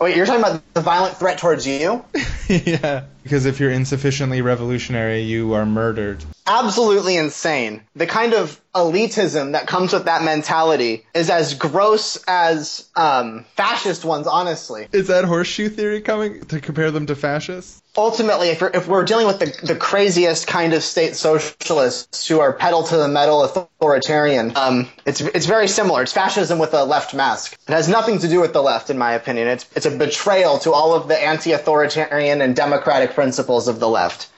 [0.00, 2.04] Oh, wait, you're talking about the violent threat towards you?
[2.48, 3.04] yeah.
[3.22, 6.24] Because if you're insufficiently revolutionary, you are murdered.
[6.46, 7.82] absolutely insane.
[7.94, 14.04] The kind of elitism that comes with that mentality is as gross as um, fascist
[14.04, 14.88] ones, honestly.
[14.92, 17.82] Is that horseshoe theory coming to compare them to fascists?
[17.94, 22.54] Ultimately, if, if we're dealing with the, the craziest kind of state socialists who are
[22.54, 26.02] pedal to the metal authoritarian, um, it's, it's very similar.
[26.02, 27.58] It's fascism with a left mask.
[27.68, 29.48] It has nothing to do with the left, in my opinion.
[29.48, 33.88] It's, it's a betrayal to all of the anti authoritarian and democratic principles of the
[33.88, 34.28] left.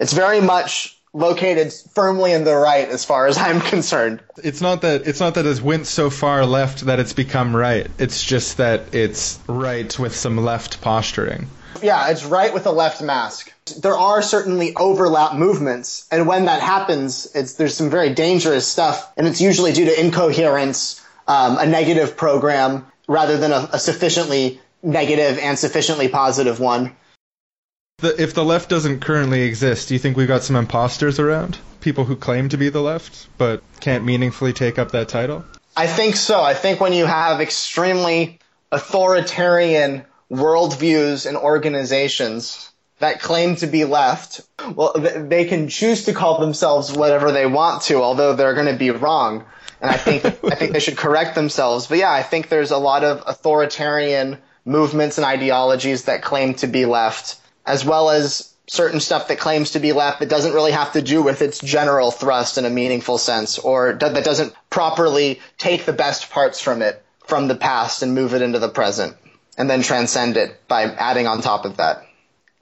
[0.00, 4.22] It's very much located firmly in the right as far as I'm concerned.
[4.42, 7.86] It's not that it's not that it's went so far left that it's become right.
[7.98, 11.48] It's just that it's right with some left posturing.
[11.82, 13.52] Yeah, it's right with a left mask.
[13.80, 19.12] There are certainly overlap movements, and when that happens, it's there's some very dangerous stuff,
[19.16, 24.60] and it's usually due to incoherence, um, a negative program rather than a, a sufficiently
[24.82, 26.94] negative and sufficiently positive one.
[28.02, 31.56] The, if the left doesn't currently exist, do you think we've got some imposters around?
[31.80, 35.44] People who claim to be the left but can't meaningfully take up that title?
[35.76, 36.42] I think so.
[36.42, 38.40] I think when you have extremely
[38.72, 44.40] authoritarian worldviews and organizations that claim to be left,
[44.74, 48.78] well, they can choose to call themselves whatever they want to, although they're going to
[48.78, 49.44] be wrong.
[49.80, 51.88] And I think I think they should correct themselves.
[51.88, 56.66] But yeah, I think there's a lot of authoritarian movements and ideologies that claim to
[56.68, 57.36] be left,
[57.66, 61.02] as well as certain stuff that claims to be left that doesn't really have to
[61.02, 65.92] do with its general thrust in a meaningful sense, or that doesn't properly take the
[65.92, 69.16] best parts from it from the past and move it into the present,
[69.58, 72.06] and then transcend it by adding on top of that.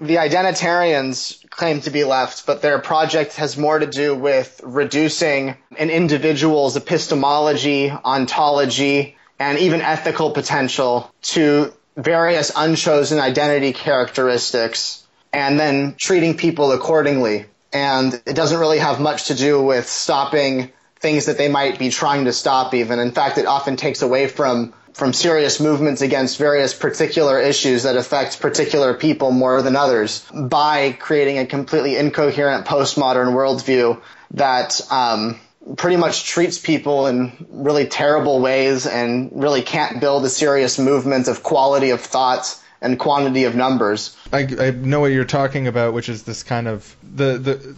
[0.01, 5.57] The identitarians claim to be left, but their project has more to do with reducing
[5.77, 15.95] an individual's epistemology, ontology, and even ethical potential to various unchosen identity characteristics and then
[15.99, 17.47] treating people accordingly.
[17.73, 21.91] And it doesn't really have much to do with stopping things that they might be
[21.91, 22.99] trying to stop even.
[22.99, 27.97] In fact, it often takes away from from serious movements against various particular issues that
[27.97, 34.01] affect particular people more than others by creating a completely incoherent postmodern worldview
[34.33, 35.39] that um,
[35.77, 41.29] pretty much treats people in really terrible ways and really can't build a serious movement
[41.29, 44.17] of quality of thought and quantity of numbers.
[44.33, 47.77] I, I know what you're talking about, which is this kind of the the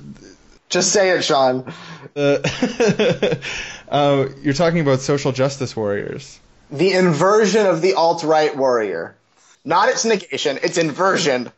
[0.69, 1.73] Just say it, Sean.
[2.15, 3.41] the
[3.89, 6.39] uh, you're talking about social justice warriors.
[6.71, 9.17] The inversion of the alt right warrior.
[9.65, 11.53] Not its negation, its inversion.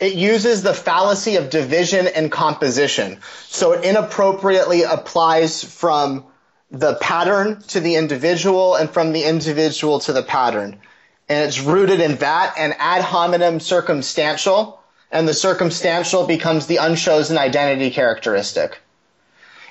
[0.00, 3.20] It uses the fallacy of division and composition.
[3.46, 6.24] So it inappropriately applies from
[6.70, 10.80] the pattern to the individual and from the individual to the pattern.
[11.28, 14.80] And it's rooted in that and ad hominem circumstantial,
[15.10, 18.80] and the circumstantial becomes the unchosen identity characteristic.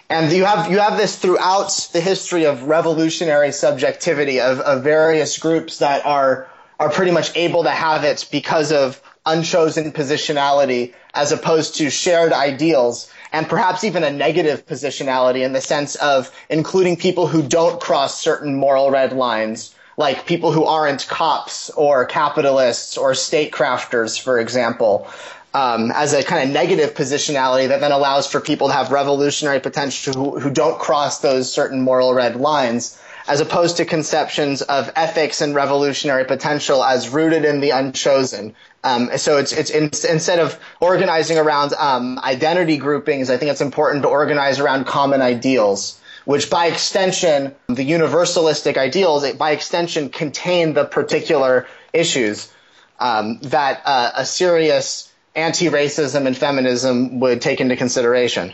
[0.09, 5.37] And you have you have this throughout the history of revolutionary subjectivity of, of various
[5.37, 6.47] groups that are
[6.79, 12.33] are pretty much able to have it because of unchosen positionality as opposed to shared
[12.33, 17.79] ideals and perhaps even a negative positionality in the sense of including people who don't
[17.79, 24.39] cross certain moral red lines like people who aren't cops or capitalists or statecrafters for
[24.39, 25.07] example
[25.53, 29.59] um, as a kind of negative positionality that then allows for people to have revolutionary
[29.59, 34.91] potential who, who don't cross those certain moral red lines, as opposed to conceptions of
[34.95, 38.55] ethics and revolutionary potential as rooted in the unchosen.
[38.83, 43.61] Um, so it's it's in, instead of organizing around um, identity groupings, I think it's
[43.61, 45.99] important to organize around common ideals.
[46.25, 52.49] Which, by extension, the universalistic ideals, by extension, contain the particular issues
[52.97, 58.53] um, that uh, a serious anti-racism and feminism would take into consideration.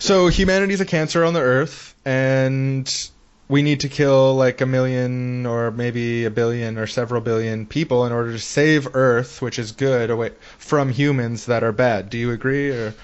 [0.00, 3.10] So humanity's a cancer on the earth, and
[3.52, 8.06] we need to kill like a million or maybe a billion or several billion people
[8.06, 12.08] in order to save Earth, which is good, away from humans that are bad.
[12.08, 12.70] Do you agree?
[12.70, 12.94] Or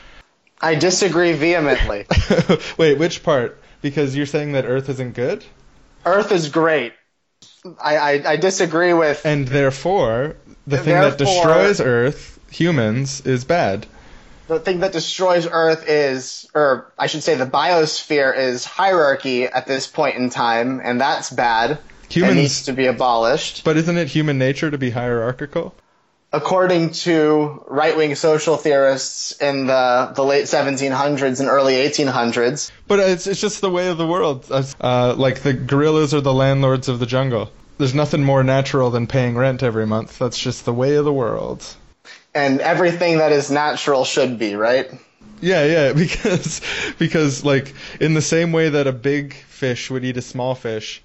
[0.58, 2.06] I disagree vehemently.
[2.78, 3.60] wait, which part?
[3.82, 5.44] Because you're saying that Earth isn't good,
[6.06, 6.94] Earth is great.
[7.78, 10.36] I, I, I disagree with and therefore
[10.66, 13.86] the thing that destroys Earth, humans, is bad.
[14.48, 19.66] The thing that destroys Earth is, or I should say, the biosphere is hierarchy at
[19.66, 21.72] this point in time, and that's bad.
[21.72, 21.78] It
[22.10, 23.62] Humans- needs to be abolished.
[23.64, 25.74] But isn't it human nature to be hierarchical?
[26.30, 33.26] According to right-wing social theorists in the, the late 1700s and early 1800s, But it's
[33.26, 34.44] it's just the way of the world.
[34.50, 37.50] Uh, like the gorillas are the landlords of the jungle.
[37.78, 40.18] There's nothing more natural than paying rent every month.
[40.18, 41.64] That's just the way of the world.
[42.38, 44.90] And everything that is natural should be, right?
[45.40, 46.60] Yeah, yeah, because
[46.98, 51.02] because like in the same way that a big fish would eat a small fish,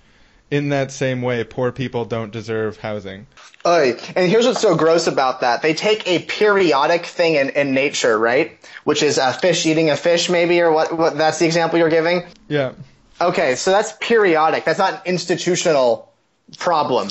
[0.54, 3.26] in that same way, poor people don't deserve housing.
[3.66, 3.98] Oy.
[4.16, 5.64] And here's what's so gross about that.
[5.64, 8.60] They take a periodic thing in, in nature, right?
[8.84, 11.18] Which is a fish eating a fish, maybe, or what, what?
[11.18, 12.26] That's the example you're giving?
[12.50, 12.74] Yeah.
[13.20, 14.64] Okay, so that's periodic.
[14.64, 16.14] That's not an institutional
[16.60, 17.10] problem.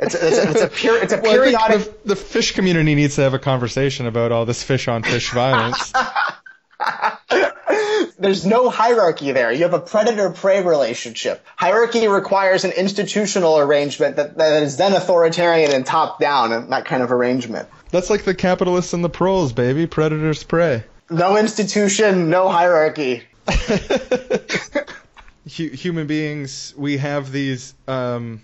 [0.00, 2.02] It's, it's, a, it's a pure, it's a Well, periodic.
[2.04, 5.30] the, the fish community needs to have a conversation about all this fish on fish
[5.30, 5.92] violence.
[8.18, 9.50] There's no hierarchy there.
[9.52, 11.44] You have a predator-prey relationship.
[11.56, 17.02] Hierarchy requires an institutional arrangement that, that is then authoritarian and top-down, and that kind
[17.02, 17.68] of arrangement.
[17.90, 19.86] That's like the capitalists and the proles, baby.
[19.86, 20.84] Predators prey.
[21.08, 23.22] No institution, no hierarchy.
[25.56, 28.42] Hu- human beings, we have these um,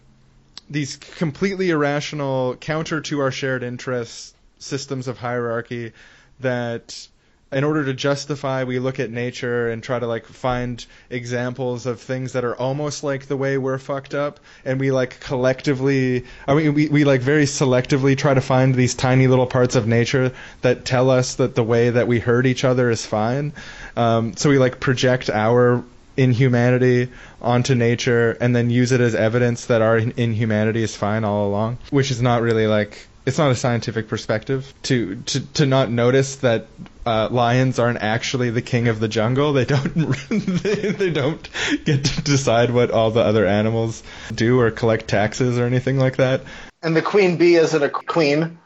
[0.68, 5.92] these completely irrational, counter to our shared interests systems of hierarchy
[6.40, 7.08] that
[7.52, 12.00] in order to justify we look at nature and try to like find examples of
[12.00, 14.40] things that are almost like the way we're fucked up.
[14.64, 18.94] And we like collectively I mean we, we like very selectively try to find these
[18.94, 22.64] tiny little parts of nature that tell us that the way that we hurt each
[22.64, 23.52] other is fine.
[23.96, 25.84] Um, so we like project our
[26.16, 27.10] inhumanity
[27.40, 31.78] onto nature and then use it as evidence that our inhumanity is fine all along
[31.90, 36.36] which is not really like it's not a scientific perspective to to, to not notice
[36.36, 36.66] that
[37.04, 39.94] uh, lions aren't actually the king of the jungle they don't
[40.28, 41.48] they, they don't
[41.84, 44.02] get to decide what all the other animals
[44.34, 46.42] do or collect taxes or anything like that
[46.86, 48.58] and the queen bee isn't a queen.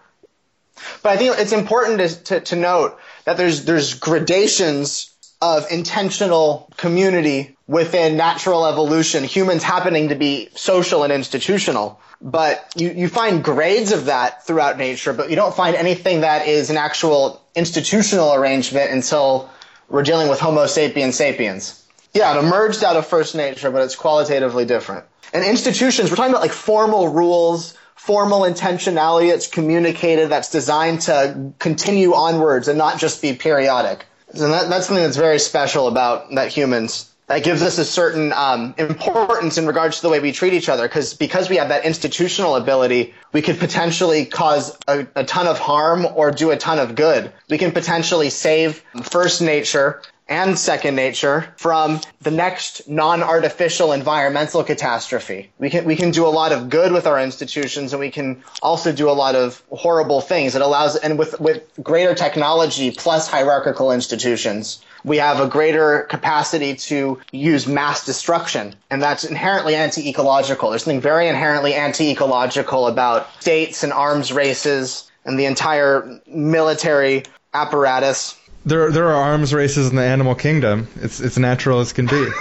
[1.03, 5.10] But I think it's important to, to, to note that there's there's gradations
[5.43, 12.01] of intentional community within natural evolution, humans happening to be social and institutional.
[12.21, 16.47] But you, you find grades of that throughout nature, but you don't find anything that
[16.47, 19.49] is an actual institutional arrangement until
[19.89, 21.87] we're dealing with Homo sapiens sapiens.
[22.13, 25.07] Yeah, it emerged out of first nature, but it's qualitatively different.
[25.33, 31.53] And institutions, we're talking about like formal rules, formal intentionality that's communicated, that's designed to
[31.59, 34.07] continue onwards and not just be periodic.
[34.33, 37.07] And that, that's something that's very special about that humans.
[37.27, 40.69] That gives us a certain um, importance in regards to the way we treat each
[40.69, 45.47] other, because because we have that institutional ability, we could potentially cause a, a ton
[45.47, 47.33] of harm or do a ton of good.
[47.49, 55.51] We can potentially save first nature and second nature from the next non-artificial environmental catastrophe.
[55.59, 58.43] We can we can do a lot of good with our institutions, and we can
[58.63, 60.55] also do a lot of horrible things.
[60.55, 66.77] It allows, and with with greater technology plus hierarchical institutions, we have a greater capacity
[66.77, 70.71] to use mass destruction, and that's inherently anti-ecological.
[70.71, 78.37] There's something very inherently anti-ecological about states and arms races and the entire military apparatus
[78.65, 82.29] there there are arms races in the animal kingdom it's it's natural as can be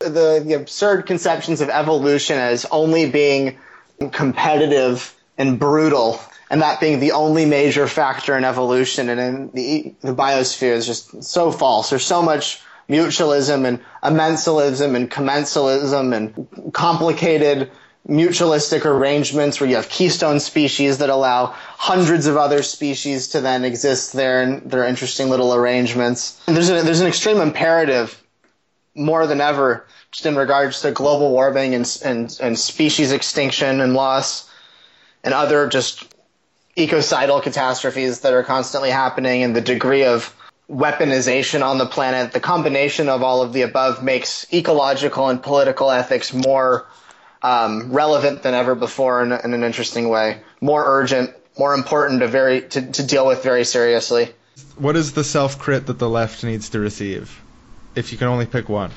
[0.00, 3.58] the, the absurd conceptions of evolution as only being
[4.12, 6.20] competitive and brutal,
[6.50, 10.86] and that being the only major factor in evolution and in the, the biosphere is
[10.86, 11.90] just so false.
[11.90, 17.70] There's so much mutualism and amensalism and commensalism and complicated
[18.06, 21.46] mutualistic arrangements where you have keystone species that allow
[21.76, 26.40] hundreds of other species to then exist there and their interesting little arrangements.
[26.46, 28.22] And there's, a, there's an extreme imperative
[28.94, 33.94] more than ever just in regards to global warming and, and, and species extinction and
[33.94, 34.50] loss
[35.22, 36.14] and other just
[36.76, 40.34] ecocidal catastrophes that are constantly happening and the degree of
[40.70, 42.32] weaponization on the planet.
[42.32, 46.86] The combination of all of the above makes ecological and political ethics more
[47.42, 52.28] um, relevant than ever before in, in, an interesting way, more urgent, more important to
[52.28, 54.28] very to, to deal with very seriously.
[54.76, 57.40] What is the self crit that the left needs to receive?
[57.94, 58.90] If you can only pick one.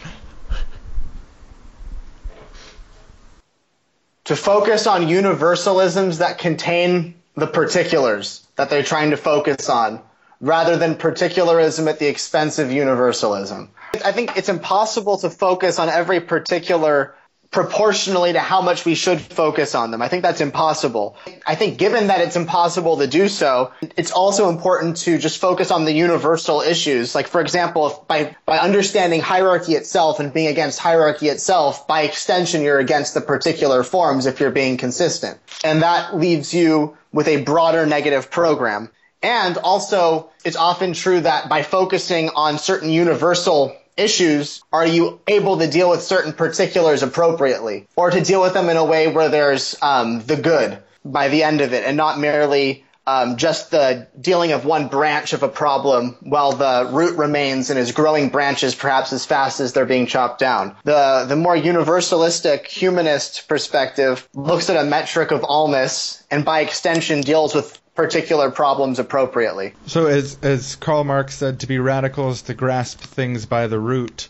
[4.26, 10.02] To focus on universalisms that contain the particulars that they're trying to focus on,
[10.40, 13.70] rather than particularism at the expense of universalism.
[14.06, 17.16] I think it's impossible to focus on every particular
[17.52, 20.02] proportionally to how much we should focus on them.
[20.02, 21.18] I think that's impossible.
[21.46, 25.70] I think given that it's impossible to do so, it's also important to just focus
[25.70, 27.14] on the universal issues.
[27.14, 32.04] Like for example, if by by understanding hierarchy itself and being against hierarchy itself, by
[32.04, 35.38] extension you're against the particular forms if you're being consistent.
[35.64, 38.90] And that leaves you with a broader negative program.
[39.22, 45.60] And also, it's often true that by focusing on certain universal issues are you able
[45.60, 49.30] to deal with certain particulars appropriately or to deal with them in a way where
[49.30, 54.08] there's um, the good by the end of it, and not merely um, just the
[54.20, 58.76] dealing of one branch of a problem while the root remains and is growing branches
[58.76, 60.76] perhaps as fast as they're being chopped down.
[60.84, 67.22] The the more universalistic humanist perspective looks at a metric of allness and by extension
[67.22, 69.74] deals with particular problems appropriately.
[69.88, 73.80] So, as as Karl Marx said, to be radical is to grasp things by the
[73.80, 74.30] root,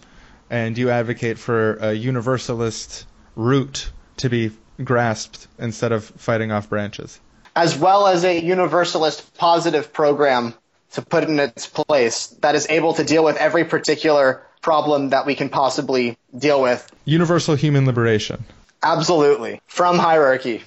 [0.50, 3.06] and you advocate for a universalist
[3.36, 4.52] root to be
[4.84, 7.20] grasped instead of fighting off branches.
[7.56, 10.54] as well as a universalist positive program
[10.94, 15.26] to put in its place that is able to deal with every particular problem that
[15.26, 16.90] we can possibly deal with.
[17.06, 18.44] Universal human liberation.
[18.84, 19.62] Absolutely.
[19.68, 20.64] From hierarchy.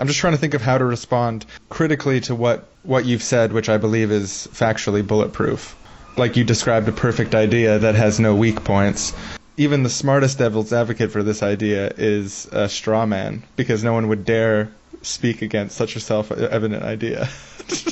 [0.00, 3.52] I'm just trying to think of how to respond critically to what, what you've said,
[3.52, 5.76] which I believe is factually bulletproof.
[6.16, 9.12] Like you described a perfect idea that has no weak points.
[9.58, 14.08] Even the smartest devil's advocate for this idea is a straw man, because no one
[14.08, 14.70] would dare
[15.02, 17.28] speak against such a self evident idea.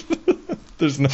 [0.78, 1.08] There's no.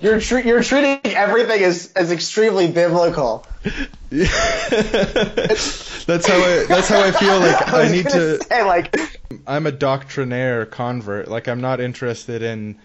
[0.00, 3.46] You're, tr- you're treating everything as, as extremely biblical.
[4.10, 6.64] that's how I.
[6.68, 7.40] That's how I feel.
[7.40, 8.42] Like I was need to.
[8.44, 8.96] say, like,
[9.46, 11.28] I'm a doctrinaire convert.
[11.28, 12.76] Like I'm not interested in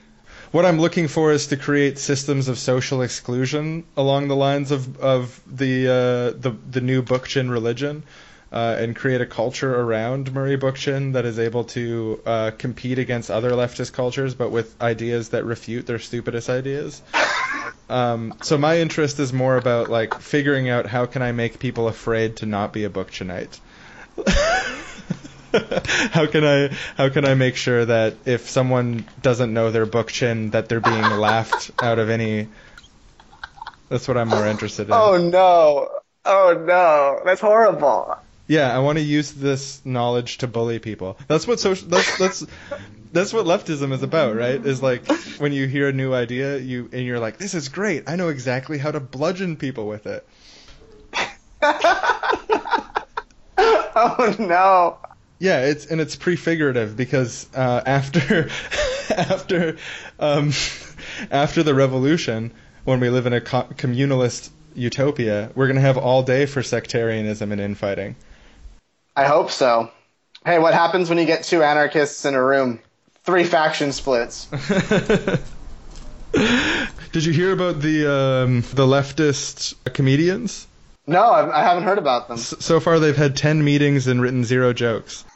[0.51, 4.99] what I'm looking for is to create systems of social exclusion along the lines of
[4.99, 8.03] of the uh, the the new Bookchin religion.
[8.51, 13.29] Uh, and create a culture around Murray Bookchin that is able to uh, compete against
[13.29, 17.03] other leftist cultures, but with ideas that refute their stupidest ideas.
[17.89, 21.87] Um, so my interest is more about like figuring out how can I make people
[21.87, 23.59] afraid to not be a Bookchinite.
[26.11, 30.51] how can I how can I make sure that if someone doesn't know their Bookchin
[30.51, 32.47] that they're being laughed out of any
[33.89, 34.93] that's what I'm more interested in.
[34.93, 35.89] oh no.
[36.25, 37.21] Oh no.
[37.25, 38.17] That's horrible.
[38.49, 41.19] Yeah, I want to use this knowledge to bully people.
[41.27, 42.45] That's what social that's that's
[43.13, 44.59] that's what leftism is about, right?
[44.65, 45.05] Is like
[45.37, 48.09] when you hear a new idea, you and you're like, "This is great.
[48.09, 50.27] I know exactly how to bludgeon people with it."
[54.01, 54.97] Oh no.
[55.39, 58.49] Yeah, it's and it's prefigurative because uh, after
[59.15, 59.77] after
[60.19, 60.53] um,
[61.29, 62.53] after the revolution,
[62.85, 67.51] when we live in a co- communalist utopia, we're gonna have all day for sectarianism
[67.51, 68.15] and infighting.
[69.19, 69.91] I hope so.
[70.45, 72.79] Hey, what happens when you get two anarchists in a room?
[73.25, 74.45] Three faction splits.
[77.11, 80.67] Did you hear about the um, the leftist comedians?
[81.05, 82.37] No, I, I haven't heard about them.
[82.37, 85.25] S- so far, they've had ten meetings and written zero jokes.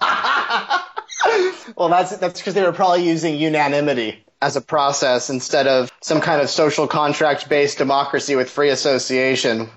[1.75, 6.21] Well, that's that's because they were probably using unanimity as a process instead of some
[6.21, 9.69] kind of social contract based democracy with free association.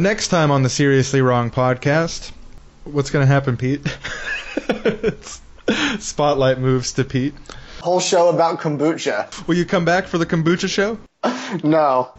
[0.00, 2.32] Next time on the Seriously Wrong podcast,
[2.84, 3.86] what's gonna happen, Pete?
[5.98, 7.34] Spotlight moves to Pete.
[7.82, 9.46] Whole show about kombucha.
[9.46, 10.98] Will you come back for the kombucha show?
[11.62, 12.14] No,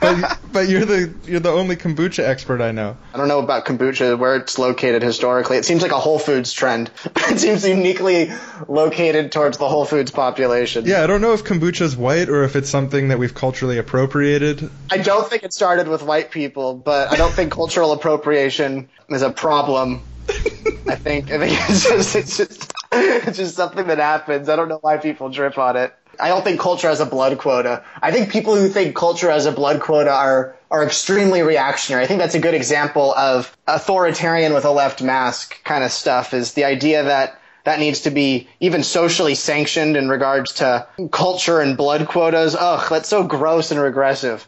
[0.00, 2.96] But, but you're the you're the only kombucha expert I know.
[3.14, 5.58] I don't know about kombucha, where it's located historically.
[5.58, 6.90] It seems like a Whole Foods trend.
[7.04, 8.32] it seems uniquely
[8.68, 10.86] located towards the Whole Foods population.
[10.86, 14.70] Yeah, I don't know if kombucha's white or if it's something that we've culturally appropriated.
[14.90, 19.22] I don't think it started with white people, but I don't think cultural appropriation is
[19.22, 20.02] a problem.
[20.28, 24.48] I think I think it's just it's just it's just something that happens.
[24.48, 25.94] I don't know why people drip on it.
[26.20, 27.82] I don't think culture has a blood quota.
[28.02, 32.04] I think people who think culture has a blood quota are are extremely reactionary.
[32.04, 36.34] I think that's a good example of authoritarian with a left mask kind of stuff.
[36.34, 41.60] Is the idea that that needs to be even socially sanctioned in regards to culture
[41.60, 42.56] and blood quotas.
[42.58, 44.46] Ugh, that's so gross and regressive.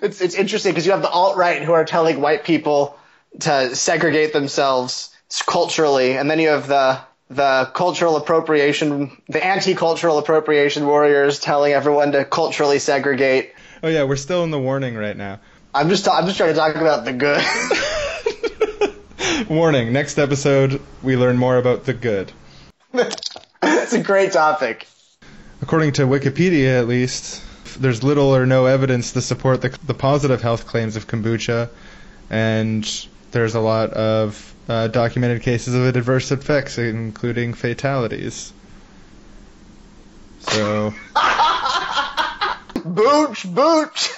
[0.00, 2.98] It's it's interesting because you have the alt right who are telling white people
[3.40, 5.10] to segregate themselves
[5.46, 12.12] culturally, and then you have the the cultural appropriation, the anti-cultural appropriation warriors telling everyone
[12.12, 13.52] to culturally segregate.
[13.82, 15.40] Oh yeah, we're still in the warning right now.
[15.74, 17.44] I'm just I'm just trying to talk about the good.
[19.48, 22.32] Warning, next episode we learn more about the good.
[23.62, 24.86] it's a great topic.
[25.60, 27.42] According to Wikipedia, at least,
[27.80, 31.68] there's little or no evidence to support the, the positive health claims of kombucha,
[32.30, 38.52] and there's a lot of uh, documented cases of adverse effects, including fatalities.
[40.40, 40.94] So
[42.84, 44.10] Booch, booch.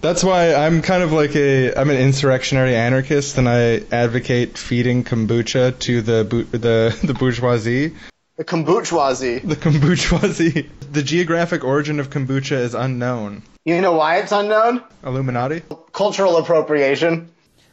[0.00, 5.04] that's why I'm kind of like a I'm an insurrectionary anarchist, and I advocate feeding
[5.04, 7.94] kombucha to the the the bourgeoisie.
[8.36, 9.46] The kombuchwazi.
[9.46, 10.68] The kombuchwazi.
[10.90, 13.42] The geographic origin of kombucha is unknown.
[13.64, 14.82] You know why it's unknown?
[15.04, 15.62] Illuminati.
[15.92, 17.30] Cultural appropriation.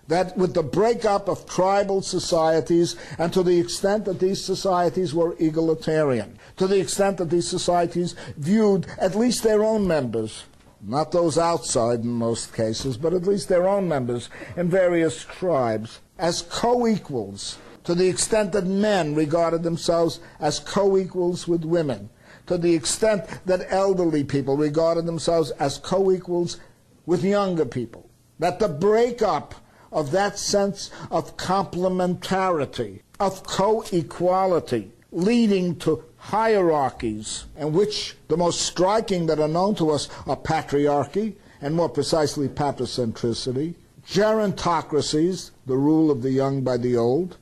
[0.10, 5.36] That with the breakup of tribal societies, and to the extent that these societies were
[5.40, 10.46] egalitarian, to the extent that these societies viewed at least their own members,
[10.82, 16.00] not those outside in most cases, but at least their own members in various tribes,
[16.18, 22.10] as co equals, to the extent that men regarded themselves as co equals with women,
[22.48, 26.58] to the extent that elderly people regarded themselves as co equals
[27.06, 28.10] with younger people,
[28.40, 29.54] that the breakup
[29.92, 39.26] of that sense of complementarity, of co-equality, leading to hierarchies, in which the most striking
[39.26, 43.76] that are known to us are patriarchy, and more precisely patrocentricity,
[44.08, 47.38] gerontocracies, the rule of the young by the old,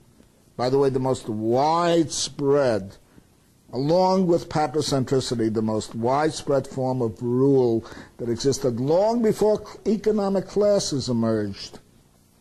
[0.55, 2.95] by the way, the most widespread,
[3.73, 7.85] along with patrocentricity, the most widespread form of rule
[8.17, 11.79] that existed long before economic classes emerged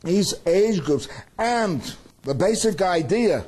[0.07, 1.09] these age groups
[1.39, 3.45] and the basic idea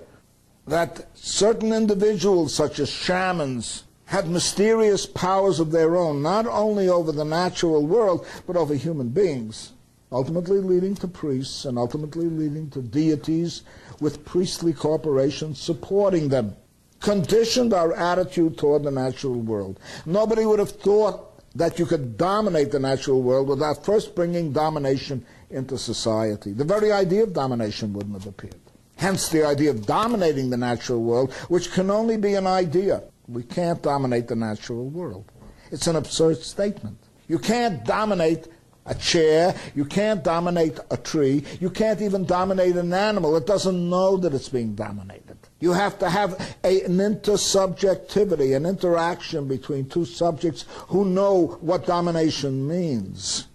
[0.66, 7.12] that certain individuals such as shamans had mysterious powers of their own not only over
[7.12, 9.72] the natural world but over human beings
[10.12, 13.62] ultimately leading to priests and ultimately leading to deities
[14.00, 16.54] with priestly corporations supporting them
[17.00, 19.78] conditioned our attitude toward the natural world.
[20.06, 21.24] Nobody would have thought
[21.54, 26.52] that you could dominate the natural world without first bringing domination into society.
[26.52, 28.60] The very idea of domination wouldn't have appeared.
[28.96, 33.02] Hence the idea of dominating the natural world, which can only be an idea.
[33.28, 35.30] We can't dominate the natural world.
[35.70, 36.98] It's an absurd statement.
[37.28, 38.48] You can't dominate
[38.86, 43.36] a chair, you can't dominate a tree, you can't even dominate an animal.
[43.36, 45.36] It doesn't know that it's being dominated.
[45.60, 51.86] You have to have a, an intersubjectivity, an interaction between two subjects who know what
[51.86, 53.47] domination means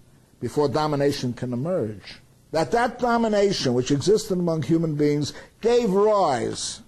[0.43, 2.19] before domination can emerge.
[2.51, 6.81] That that domination which existed among human beings gave rise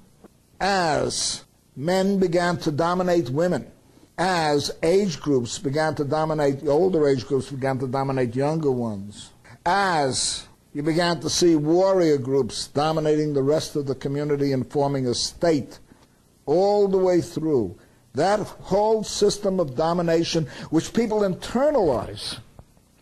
[0.60, 3.72] as men began to dominate women,
[4.18, 9.32] as age groups began to dominate, older age groups began to dominate younger ones,
[9.66, 15.08] as you began to see warrior groups dominating the rest of the community and forming
[15.08, 15.80] a state
[16.46, 17.74] all the way through.
[18.16, 22.40] That whole system of domination, which people internalize,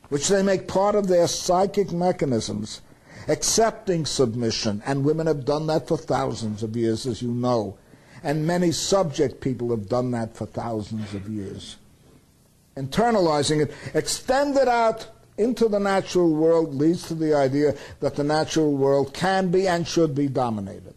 [0.09, 2.81] which they make part of their psychic mechanisms,
[3.27, 7.77] accepting submission, and women have done that for thousands of years, as you know,
[8.23, 11.77] and many subject people have done that for thousands of years.
[12.77, 15.07] Internalizing it, extend it out
[15.37, 19.87] into the natural world leads to the idea that the natural world can be and
[19.87, 20.95] should be dominated.